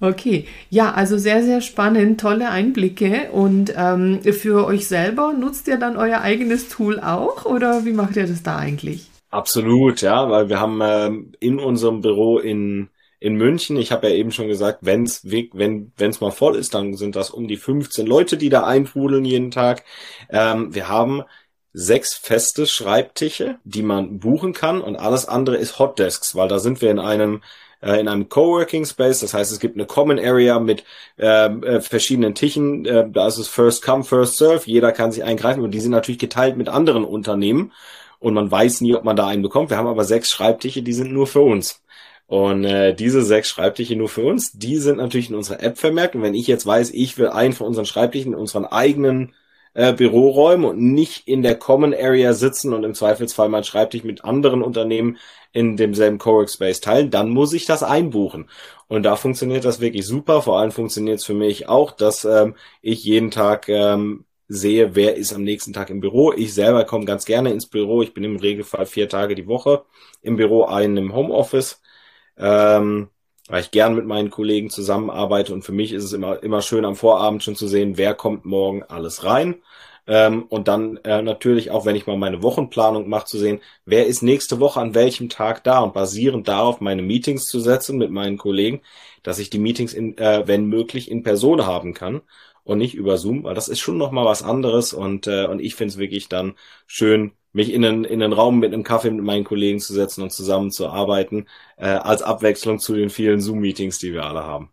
Okay, 0.00 0.46
ja, 0.70 0.92
also 0.92 1.18
sehr, 1.18 1.42
sehr 1.42 1.60
spannend, 1.60 2.20
tolle 2.20 2.50
Einblicke. 2.50 3.32
Und 3.32 3.72
ähm, 3.76 4.20
für 4.22 4.64
euch 4.64 4.86
selber 4.86 5.32
nutzt 5.32 5.66
ihr 5.66 5.76
dann 5.76 5.96
euer 5.96 6.20
eigenes 6.20 6.68
Tool 6.68 7.00
auch 7.00 7.46
oder 7.46 7.84
wie 7.84 7.92
macht 7.92 8.14
ihr 8.14 8.28
das 8.28 8.44
da 8.44 8.56
eigentlich? 8.58 9.10
Absolut, 9.30 10.00
ja, 10.00 10.30
weil 10.30 10.48
wir 10.48 10.58
haben 10.58 10.80
ähm, 10.82 11.32
in 11.40 11.58
unserem 11.60 12.00
Büro 12.00 12.38
in 12.38 12.88
in 13.20 13.34
München, 13.34 13.76
ich 13.76 13.90
habe 13.90 14.08
ja 14.08 14.14
eben 14.14 14.30
schon 14.30 14.46
gesagt, 14.48 14.78
wenn's 14.82 15.22
wenn 15.24 15.92
wenn's 15.96 16.20
mal 16.20 16.30
voll 16.30 16.54
ist, 16.56 16.72
dann 16.74 16.94
sind 16.94 17.16
das 17.16 17.30
um 17.30 17.48
die 17.48 17.56
15 17.56 18.06
Leute, 18.06 18.36
die 18.36 18.48
da 18.48 18.64
eintrudeln 18.64 19.24
jeden 19.24 19.50
Tag. 19.50 19.84
Ähm, 20.30 20.72
wir 20.74 20.88
haben 20.88 21.24
sechs 21.72 22.14
feste 22.14 22.66
Schreibtische, 22.66 23.58
die 23.64 23.82
man 23.82 24.18
buchen 24.20 24.52
kann 24.54 24.80
und 24.80 24.96
alles 24.96 25.26
andere 25.26 25.56
ist 25.56 25.78
Hotdesks, 25.78 26.34
weil 26.36 26.48
da 26.48 26.58
sind 26.60 26.80
wir 26.80 26.90
in 26.90 26.98
einem 27.00 27.42
äh, 27.82 28.00
in 28.00 28.08
einem 28.08 28.28
Coworking 28.28 28.86
Space. 28.86 29.20
Das 29.20 29.34
heißt, 29.34 29.52
es 29.52 29.60
gibt 29.60 29.76
eine 29.76 29.86
Common 29.86 30.18
Area 30.18 30.58
mit 30.60 30.84
äh, 31.18 31.46
äh, 31.46 31.80
verschiedenen 31.80 32.34
Tischen. 32.34 32.84
Äh, 32.86 33.10
da 33.10 33.26
ist 33.26 33.38
es 33.38 33.48
First 33.48 33.82
Come, 33.84 34.04
First 34.04 34.36
Serve. 34.38 34.62
Jeder 34.66 34.92
kann 34.92 35.12
sich 35.12 35.24
eingreifen 35.24 35.62
und 35.62 35.72
die 35.72 35.80
sind 35.80 35.92
natürlich 35.92 36.18
geteilt 36.20 36.56
mit 36.56 36.68
anderen 36.68 37.04
Unternehmen 37.04 37.72
und 38.18 38.34
man 38.34 38.50
weiß 38.50 38.80
nie, 38.80 38.94
ob 38.94 39.04
man 39.04 39.16
da 39.16 39.26
einen 39.26 39.42
bekommt. 39.42 39.70
Wir 39.70 39.76
haben 39.76 39.86
aber 39.86 40.04
sechs 40.04 40.30
Schreibtische, 40.30 40.82
die 40.82 40.92
sind 40.92 41.12
nur 41.12 41.26
für 41.26 41.40
uns. 41.40 41.82
Und 42.26 42.64
äh, 42.64 42.94
diese 42.94 43.22
sechs 43.22 43.48
Schreibtische 43.48 43.96
nur 43.96 44.08
für 44.08 44.22
uns, 44.22 44.52
die 44.52 44.76
sind 44.76 44.98
natürlich 44.98 45.30
in 45.30 45.36
unserer 45.36 45.62
App 45.62 45.78
vermerkt. 45.78 46.14
Und 46.14 46.22
wenn 46.22 46.34
ich 46.34 46.46
jetzt 46.46 46.66
weiß, 46.66 46.90
ich 46.90 47.16
will 47.16 47.28
einen 47.28 47.54
von 47.54 47.66
unseren 47.66 47.86
Schreibtischen 47.86 48.32
in 48.34 48.38
unseren 48.38 48.66
eigenen 48.66 49.34
äh, 49.74 49.92
Büroräumen 49.94 50.66
und 50.66 50.78
nicht 50.78 51.26
in 51.26 51.42
der 51.42 51.54
Common 51.54 51.94
Area 51.94 52.34
sitzen 52.34 52.74
und 52.74 52.84
im 52.84 52.94
Zweifelsfall 52.94 53.48
mein 53.48 53.64
Schreibtisch 53.64 54.04
mit 54.04 54.24
anderen 54.24 54.62
Unternehmen 54.62 55.18
in 55.52 55.76
demselben 55.76 56.18
Coworkspace 56.18 56.80
teilen, 56.80 57.10
dann 57.10 57.30
muss 57.30 57.52
ich 57.52 57.64
das 57.64 57.82
einbuchen. 57.82 58.50
Und 58.88 59.04
da 59.04 59.16
funktioniert 59.16 59.64
das 59.64 59.80
wirklich 59.80 60.06
super. 60.06 60.42
Vor 60.42 60.58
allem 60.58 60.72
funktioniert 60.72 61.20
es 61.20 61.24
für 61.24 61.34
mich 61.34 61.68
auch, 61.68 61.92
dass 61.92 62.24
ähm, 62.24 62.56
ich 62.82 63.04
jeden 63.04 63.30
Tag 63.30 63.68
ähm, 63.68 64.24
sehe, 64.48 64.94
wer 64.94 65.16
ist 65.16 65.32
am 65.34 65.44
nächsten 65.44 65.72
Tag 65.72 65.90
im 65.90 66.00
Büro. 66.00 66.32
Ich 66.32 66.54
selber 66.54 66.84
komme 66.84 67.04
ganz 67.04 67.24
gerne 67.24 67.52
ins 67.52 67.66
Büro. 67.66 68.02
Ich 68.02 68.14
bin 68.14 68.24
im 68.24 68.36
Regelfall 68.36 68.86
vier 68.86 69.08
Tage 69.08 69.34
die 69.34 69.46
Woche 69.46 69.84
im 70.22 70.36
Büro, 70.36 70.64
einen 70.64 70.96
im 70.96 71.14
Homeoffice 71.14 71.80
ähm, 72.38 73.10
weil 73.48 73.62
ich 73.62 73.70
gern 73.70 73.94
mit 73.94 74.06
meinen 74.06 74.30
Kollegen 74.30 74.70
zusammenarbeite 74.70 75.52
und 75.54 75.62
für 75.62 75.72
mich 75.72 75.92
ist 75.92 76.04
es 76.04 76.12
immer, 76.12 76.42
immer 76.42 76.62
schön 76.62 76.84
am 76.84 76.96
Vorabend 76.96 77.42
schon 77.42 77.56
zu 77.56 77.66
sehen, 77.68 77.96
wer 77.96 78.14
kommt 78.14 78.44
morgen 78.44 78.82
alles 78.84 79.24
rein. 79.24 79.56
Ähm, 80.06 80.44
und 80.44 80.68
dann 80.68 80.96
äh, 81.04 81.20
natürlich 81.22 81.70
auch, 81.70 81.84
wenn 81.84 81.96
ich 81.96 82.06
mal 82.06 82.16
meine 82.16 82.42
Wochenplanung 82.42 83.08
mache, 83.08 83.26
zu 83.26 83.38
sehen, 83.38 83.60
wer 83.84 84.06
ist 84.06 84.22
nächste 84.22 84.58
Woche 84.60 84.80
an 84.80 84.94
welchem 84.94 85.28
Tag 85.28 85.64
da 85.64 85.80
und 85.80 85.92
basierend 85.92 86.48
darauf 86.48 86.80
meine 86.80 87.02
Meetings 87.02 87.46
zu 87.46 87.60
setzen 87.60 87.98
mit 87.98 88.10
meinen 88.10 88.38
Kollegen, 88.38 88.80
dass 89.22 89.38
ich 89.38 89.50
die 89.50 89.58
Meetings, 89.58 89.92
in, 89.92 90.16
äh, 90.18 90.46
wenn 90.46 90.66
möglich, 90.66 91.10
in 91.10 91.22
Person 91.22 91.66
haben 91.66 91.92
kann 91.94 92.22
und 92.68 92.78
nicht 92.78 92.94
über 92.94 93.16
Zoom, 93.16 93.44
weil 93.44 93.54
das 93.54 93.68
ist 93.68 93.80
schon 93.80 93.96
noch 93.96 94.10
mal 94.12 94.26
was 94.26 94.42
anderes 94.42 94.92
und, 94.92 95.26
äh, 95.26 95.46
und 95.46 95.60
ich 95.60 95.74
finde 95.74 95.92
es 95.92 95.98
wirklich 95.98 96.28
dann 96.28 96.54
schön, 96.86 97.32
mich 97.52 97.72
in 97.72 97.84
einen, 97.84 98.04
in 98.04 98.22
einen 98.22 98.34
Raum 98.34 98.58
mit 98.58 98.74
einem 98.74 98.84
Kaffee 98.84 99.10
mit 99.10 99.24
meinen 99.24 99.44
Kollegen 99.44 99.80
zu 99.80 99.94
setzen 99.94 100.22
und 100.22 100.32
zusammen 100.32 100.70
äh, 101.78 101.86
als 101.86 102.22
Abwechslung 102.22 102.78
zu 102.78 102.94
den 102.94 103.08
vielen 103.10 103.40
Zoom-Meetings, 103.40 103.98
die 103.98 104.12
wir 104.12 104.24
alle 104.24 104.44
haben. 104.44 104.70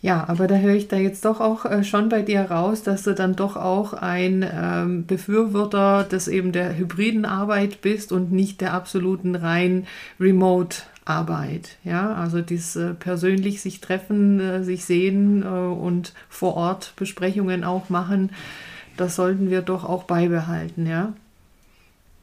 Ja, 0.00 0.28
aber 0.28 0.46
da 0.46 0.56
höre 0.56 0.76
ich 0.76 0.86
da 0.86 0.96
jetzt 0.96 1.24
doch 1.24 1.40
auch 1.40 1.64
äh, 1.64 1.82
schon 1.82 2.08
bei 2.08 2.22
dir 2.22 2.42
raus, 2.42 2.84
dass 2.84 3.02
du 3.02 3.14
dann 3.14 3.34
doch 3.34 3.56
auch 3.56 3.94
ein 3.94 4.48
ähm, 4.48 5.06
Befürworter 5.06 6.04
des 6.04 6.28
eben 6.28 6.52
der 6.52 6.76
hybriden 6.78 7.24
Arbeit 7.24 7.80
bist 7.80 8.12
und 8.12 8.30
nicht 8.30 8.60
der 8.60 8.74
absoluten 8.74 9.34
rein 9.34 9.88
Remote-Arbeit. 11.08 11.76
Ja, 11.84 12.14
also 12.14 12.40
dieses 12.40 12.76
äh, 12.76 12.94
persönlich 12.94 13.60
sich 13.60 13.80
treffen, 13.80 14.40
äh, 14.40 14.62
sich 14.64 14.84
sehen 14.84 15.42
äh, 15.42 15.46
und 15.46 16.12
vor 16.28 16.54
Ort 16.56 16.92
Besprechungen 16.96 17.64
auch 17.64 17.88
machen 17.88 18.30
das 18.98 19.16
sollten 19.16 19.50
wir 19.50 19.62
doch 19.62 19.84
auch 19.84 20.04
beibehalten, 20.04 20.86
ja. 20.86 21.14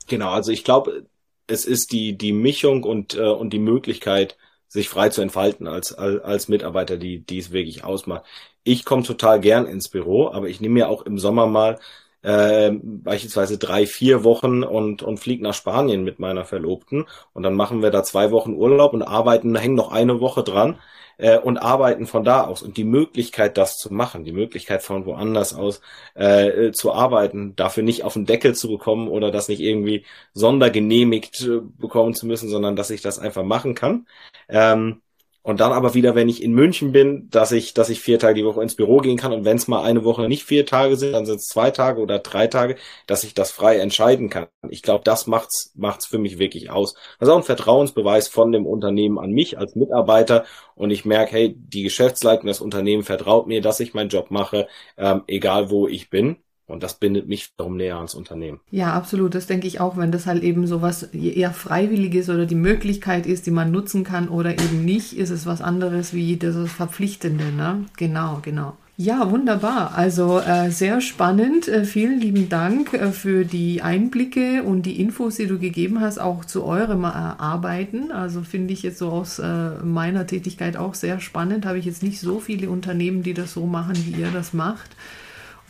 Genau, 0.08 0.30
also 0.30 0.52
ich 0.52 0.64
glaube, 0.64 1.06
es 1.48 1.66
ist 1.66 1.92
die, 1.92 2.18
die 2.18 2.34
Mischung 2.34 2.84
und, 2.84 3.16
äh, 3.16 3.22
und 3.22 3.52
die 3.52 3.60
Möglichkeit, 3.60 4.38
sich 4.68 4.90
frei 4.90 5.10
zu 5.10 5.22
entfalten 5.22 5.68
als, 5.68 5.94
als, 5.94 6.22
als 6.24 6.48
Mitarbeiter, 6.48 6.98
die, 6.98 7.20
die 7.20 7.38
es 7.40 7.52
wirklich 7.52 7.84
ausmacht. 7.84 8.26
Ich 8.64 8.84
komme 8.84 9.04
total 9.04 9.40
gern 9.40 9.68
ins 9.68 9.90
Büro, 9.90 10.30
aber 10.30 10.50
ich 10.50 10.60
nehme 10.60 10.74
mir 10.76 10.90
auch 10.90 11.04
im 11.04 11.18
Sommer 11.18 11.48
mal 11.48 11.80
äh, 12.26 12.72
beispielsweise 12.82 13.58
drei, 13.58 13.86
vier 13.86 14.24
Wochen 14.24 14.64
und, 14.64 15.04
und 15.04 15.20
fliege 15.20 15.44
nach 15.44 15.54
Spanien 15.54 16.04
mit 16.04 16.20
meiner 16.20 16.44
Verlobten 16.44 17.06
und 17.34 17.44
dann 17.44 17.54
machen 17.54 17.84
wir 17.84 17.92
da 17.92 18.04
zwei 18.04 18.32
Wochen 18.32 18.54
Urlaub 18.54 18.94
und 18.94 19.04
arbeiten, 19.04 19.56
hängen 19.56 19.76
noch 19.76 19.92
eine 19.92 20.20
Woche 20.20 20.44
dran 20.44 20.80
äh, 21.18 21.38
und 21.38 21.58
arbeiten 21.58 22.08
von 22.08 22.24
da 22.24 22.46
aus. 22.46 22.64
Und 22.64 22.78
die 22.78 22.84
Möglichkeit, 22.84 23.58
das 23.58 23.78
zu 23.78 23.94
machen, 23.94 24.24
die 24.24 24.32
Möglichkeit 24.32 24.84
von 24.84 25.06
woanders 25.06 25.54
aus 25.54 25.82
äh, 26.16 26.72
zu 26.72 26.94
arbeiten, 26.94 27.56
dafür 27.56 27.84
nicht 27.84 28.04
auf 28.04 28.14
den 28.14 28.26
Deckel 28.26 28.56
zu 28.56 28.70
bekommen 28.70 29.08
oder 29.08 29.32
das 29.32 29.48
nicht 29.48 29.62
irgendwie 29.62 30.06
sondergenehmigt 30.34 31.42
äh, 31.42 31.62
bekommen 31.78 32.16
zu 32.16 32.26
müssen, 32.28 32.50
sondern 32.50 32.76
dass 32.76 32.90
ich 32.90 33.02
das 33.02 33.20
einfach 33.20 33.44
machen 33.44 33.76
kann. 33.76 34.08
Ähm, 34.50 35.02
und 35.46 35.60
dann 35.60 35.74
aber 35.74 35.94
wieder, 35.94 36.16
wenn 36.16 36.28
ich 36.28 36.42
in 36.42 36.54
München 36.54 36.92
bin, 36.92 37.30
dass 37.30 37.52
ich, 37.52 37.76
dass 37.76 37.90
ich 37.90 38.00
vier 38.00 38.18
Tage 38.18 38.34
die 38.34 38.46
Woche 38.46 38.64
ins 38.64 38.76
Büro 38.76 38.98
gehen 38.98 39.16
kann. 39.16 39.32
Und 39.32 39.46
wenn 39.46 39.58
es 39.58 39.68
mal 39.68 39.84
eine 39.84 40.04
Woche 40.04 40.28
nicht 40.28 40.44
vier 40.44 40.66
Tage 40.66 40.98
sind, 40.98 41.14
dann 41.14 41.28
sind 41.28 41.36
es 41.36 41.46
zwei 41.46 41.70
Tage 41.70 42.02
oder 42.02 42.18
drei 42.18 42.48
Tage, 42.48 42.78
dass 43.06 43.24
ich 43.24 43.36
das 43.36 43.52
frei 43.52 43.78
entscheiden 43.78 44.32
kann. 44.32 44.48
Ich 44.70 44.82
glaube, 44.82 45.04
das 45.04 45.28
macht's, 45.28 45.72
macht's 45.76 46.08
für 46.08 46.18
mich 46.18 46.40
wirklich 46.40 46.72
aus. 46.72 46.96
Das 47.20 47.30
ist 47.30 47.34
auch 47.34 47.38
ein 47.38 47.44
Vertrauensbeweis 47.44 48.28
von 48.28 48.52
dem 48.52 48.66
Unternehmen 48.66 49.20
an 49.20 49.30
mich 49.30 49.60
als 49.60 49.76
Mitarbeiter. 49.76 50.46
Und 50.74 50.90
ich 50.90 51.06
merke, 51.06 51.34
hey, 51.34 51.56
die 51.56 51.84
Geschäftsleitung 51.84 52.48
des 52.48 52.60
Unternehmens 52.60 53.06
vertraut 53.06 53.46
mir, 53.46 53.62
dass 53.62 53.80
ich 53.80 53.94
meinen 53.94 54.10
Job 54.10 54.32
mache, 54.32 54.68
ähm, 54.98 55.22
egal 55.28 55.70
wo 55.70 55.88
ich 55.88 56.10
bin. 56.10 56.38
Und 56.68 56.82
das 56.82 56.96
bindet 56.96 57.28
mich 57.28 57.54
darum 57.58 57.78
näher 57.78 57.98
ans 57.98 58.16
Unternehmen. 58.16 58.60
Ja, 58.72 58.94
absolut. 58.94 59.36
Das 59.36 59.46
denke 59.46 59.68
ich 59.68 59.80
auch, 59.80 59.98
wenn 59.98 60.12
das 60.12 60.26
halt 60.26 60.44
eben 60.44 60.66
so 60.66 60.82
was 60.82 61.04
eher 61.04 61.52
Freiwilliges 61.52 62.30
oder 62.30 62.46
die 62.46 62.56
Möglichkeit 62.56 63.28
ist, 63.28 63.46
die 63.46 63.52
man 63.52 63.72
nutzen 63.72 64.04
kann 64.04 64.30
oder 64.30 64.52
eben 64.52 64.84
nicht, 64.84 65.16
ist 65.18 65.30
es 65.30 65.46
was 65.46 65.62
anderes 65.62 66.14
wie 66.14 66.38
das 66.38 66.56
Verpflichtende. 66.72 67.52
Ne? 67.52 67.86
Genau, 67.98 68.40
genau. 68.42 68.76
Ja, 68.98 69.30
wunderbar. 69.30 69.94
Also 69.96 70.40
äh, 70.40 70.72
sehr 70.72 71.02
spannend. 71.02 71.68
Äh, 71.68 71.84
vielen 71.84 72.22
lieben 72.22 72.48
Dank 72.48 72.94
äh, 72.94 73.12
für 73.12 73.44
die 73.44 73.82
Einblicke 73.82 74.64
und 74.64 74.84
die 74.84 75.02
Infos, 75.02 75.36
die 75.36 75.48
du 75.48 75.60
gegeben 75.60 76.00
hast, 76.00 76.18
auch 76.18 76.46
zu 76.46 76.64
eurem 76.64 77.04
äh, 77.04 77.08
Arbeiten. 77.08 78.12
Also 78.12 78.42
finde 78.42 78.74
ich 78.74 78.84
jetzt 78.84 79.00
so 79.00 79.10
aus 79.10 79.40
äh, 79.40 79.72
meiner 79.84 80.26
Tätigkeit 80.28 80.78
auch 80.78 80.94
sehr 80.94 81.20
spannend. 81.20 81.66
Habe 81.66 81.78
ich 81.78 81.86
jetzt 81.86 82.04
nicht 82.04 82.22
so 82.22 82.40
viele 82.40 82.70
Unternehmen, 82.70 83.22
die 83.22 83.34
das 83.34 83.52
so 83.52 83.66
machen, 83.66 83.98
wie 84.06 84.22
ihr 84.22 84.32
das 84.32 84.54
macht. 84.54 84.92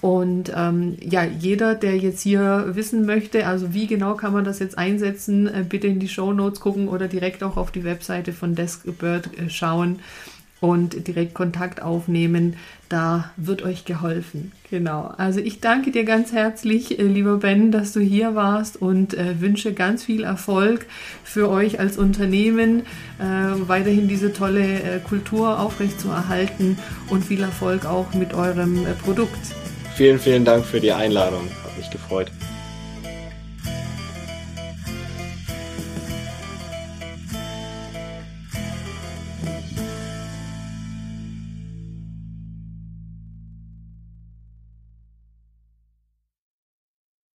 Und 0.01 0.51
ähm, 0.55 0.97
ja, 1.01 1.23
jeder, 1.23 1.73
der 1.73 1.97
jetzt 1.97 2.21
hier 2.21 2.67
wissen 2.73 3.05
möchte, 3.05 3.47
also 3.47 3.73
wie 3.73 3.88
genau 3.88 4.15
kann 4.15 4.34
man 4.34 4.43
das 4.43 4.60
jetzt 4.60 4.77
einsetzen, 4.77 5.47
äh, 5.47 5.65
bitte 5.67 5.88
in 5.88 5.99
die 5.99 6.10
Show 6.10 6.31
Notes 6.31 6.60
gucken 6.60 6.89
oder 6.89 7.08
direkt 7.08 7.43
auch 7.43 7.58
auf 7.58 7.71
die 7.71 7.84
Webseite 7.84 8.34
von 8.34 8.55
Deskbird 8.55 9.29
äh, 9.38 9.49
schauen 9.49 9.99
und 10.62 11.08
direkt 11.08 11.34
Kontakt 11.34 11.81
aufnehmen. 11.81 12.55
Da 12.88 13.31
wird 13.36 13.63
euch 13.63 13.86
geholfen. 13.86 14.51
Genau. 14.69 15.13
Also 15.17 15.39
ich 15.39 15.60
danke 15.60 15.91
dir 15.91 16.03
ganz 16.03 16.31
herzlich, 16.31 16.99
äh, 16.99 17.03
lieber 17.03 17.38
Ben, 17.38 17.71
dass 17.71 17.93
du 17.93 17.99
hier 17.99 18.36
warst 18.36 18.79
und 18.81 19.15
äh, 19.15 19.41
wünsche 19.41 19.73
ganz 19.73 20.03
viel 20.03 20.23
Erfolg 20.23 20.86
für 21.23 21.49
euch 21.49 21.79
als 21.79 21.97
Unternehmen, 21.97 22.81
äh, 23.19 23.23
weiterhin 23.67 24.08
diese 24.08 24.34
tolle 24.34 24.81
äh, 24.81 24.99
Kultur 24.99 25.60
aufrechtzuerhalten 25.60 26.77
und 27.10 27.25
viel 27.25 27.41
Erfolg 27.41 27.86
auch 27.86 28.13
mit 28.13 28.34
eurem 28.34 28.86
Produkt. 29.03 29.55
Vielen, 29.95 30.19
vielen 30.19 30.43
Dank 30.43 30.65
für 30.65 30.81
die 30.81 30.91
Einladung. 30.91 31.49
Hat 31.63 31.77
mich 31.77 31.89
gefreut. 31.89 32.29